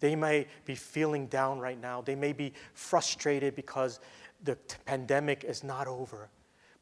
They 0.00 0.14
may 0.16 0.46
be 0.64 0.74
feeling 0.74 1.26
down 1.26 1.58
right 1.58 1.80
now. 1.80 2.00
They 2.00 2.14
may 2.14 2.32
be 2.32 2.52
frustrated 2.74 3.54
because 3.54 4.00
the 4.44 4.54
t- 4.54 4.76
pandemic 4.86 5.44
is 5.44 5.62
not 5.62 5.86
over. 5.86 6.30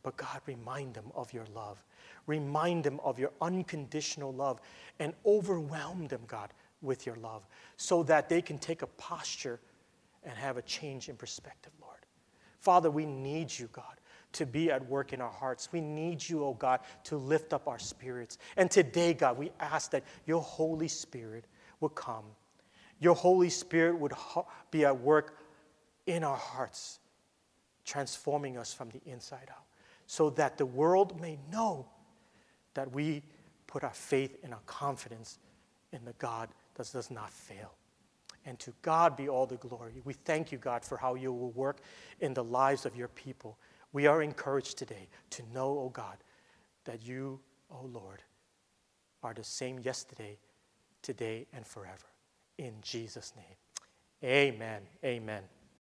But 0.02 0.16
God, 0.16 0.40
remind 0.46 0.94
them 0.94 1.10
of 1.14 1.32
your 1.32 1.46
love. 1.54 1.82
Remind 2.26 2.84
them 2.84 3.00
of 3.02 3.18
your 3.18 3.32
unconditional 3.40 4.32
love 4.32 4.60
and 5.00 5.14
overwhelm 5.26 6.06
them, 6.06 6.20
God, 6.26 6.52
with 6.82 7.06
your 7.06 7.16
love 7.16 7.46
so 7.76 8.02
that 8.04 8.28
they 8.28 8.40
can 8.40 8.58
take 8.58 8.82
a 8.82 8.86
posture 8.86 9.58
and 10.22 10.36
have 10.36 10.56
a 10.56 10.62
change 10.62 11.08
in 11.08 11.16
perspective, 11.16 11.72
Lord. 11.80 11.98
Father, 12.60 12.90
we 12.90 13.06
need 13.06 13.56
you, 13.56 13.68
God 13.72 13.97
to 14.32 14.46
be 14.46 14.70
at 14.70 14.86
work 14.88 15.12
in 15.12 15.20
our 15.20 15.30
hearts. 15.30 15.68
We 15.72 15.80
need 15.80 16.26
you, 16.26 16.44
oh 16.44 16.54
God, 16.54 16.80
to 17.04 17.16
lift 17.16 17.52
up 17.52 17.66
our 17.68 17.78
spirits. 17.78 18.38
And 18.56 18.70
today, 18.70 19.14
God, 19.14 19.38
we 19.38 19.50
ask 19.58 19.90
that 19.92 20.04
your 20.26 20.42
Holy 20.42 20.88
Spirit 20.88 21.46
would 21.80 21.94
come. 21.94 22.24
Your 23.00 23.14
Holy 23.14 23.50
Spirit 23.50 23.98
would 23.98 24.12
be 24.70 24.84
at 24.84 25.00
work 25.00 25.38
in 26.06 26.24
our 26.24 26.36
hearts, 26.36 26.98
transforming 27.84 28.58
us 28.58 28.72
from 28.72 28.90
the 28.90 29.00
inside 29.06 29.48
out, 29.50 29.64
so 30.06 30.30
that 30.30 30.58
the 30.58 30.66
world 30.66 31.20
may 31.20 31.38
know 31.50 31.86
that 32.74 32.92
we 32.92 33.22
put 33.66 33.84
our 33.84 33.94
faith 33.94 34.38
and 34.42 34.52
our 34.52 34.62
confidence 34.66 35.38
in 35.92 36.04
the 36.04 36.14
God 36.14 36.48
that 36.74 36.90
does 36.92 37.10
not 37.10 37.30
fail. 37.32 37.74
And 38.46 38.58
to 38.60 38.72
God 38.82 39.16
be 39.16 39.28
all 39.28 39.46
the 39.46 39.56
glory. 39.56 40.00
We 40.04 40.14
thank 40.14 40.50
you, 40.50 40.58
God, 40.58 40.84
for 40.84 40.96
how 40.96 41.14
you 41.14 41.32
will 41.32 41.50
work 41.50 41.80
in 42.20 42.32
the 42.32 42.44
lives 42.44 42.86
of 42.86 42.96
your 42.96 43.08
people. 43.08 43.58
We 43.92 44.06
are 44.06 44.22
encouraged 44.22 44.78
today 44.78 45.08
to 45.30 45.42
know, 45.52 45.78
oh 45.78 45.90
God, 45.92 46.18
that 46.84 47.06
you, 47.06 47.40
oh 47.70 47.88
Lord, 47.92 48.22
are 49.22 49.34
the 49.34 49.44
same 49.44 49.78
yesterday, 49.78 50.38
today, 51.02 51.46
and 51.52 51.66
forever. 51.66 52.06
In 52.58 52.74
Jesus' 52.82 53.32
name. 53.36 53.44
Amen. 54.24 54.82
Amen. 55.04 55.42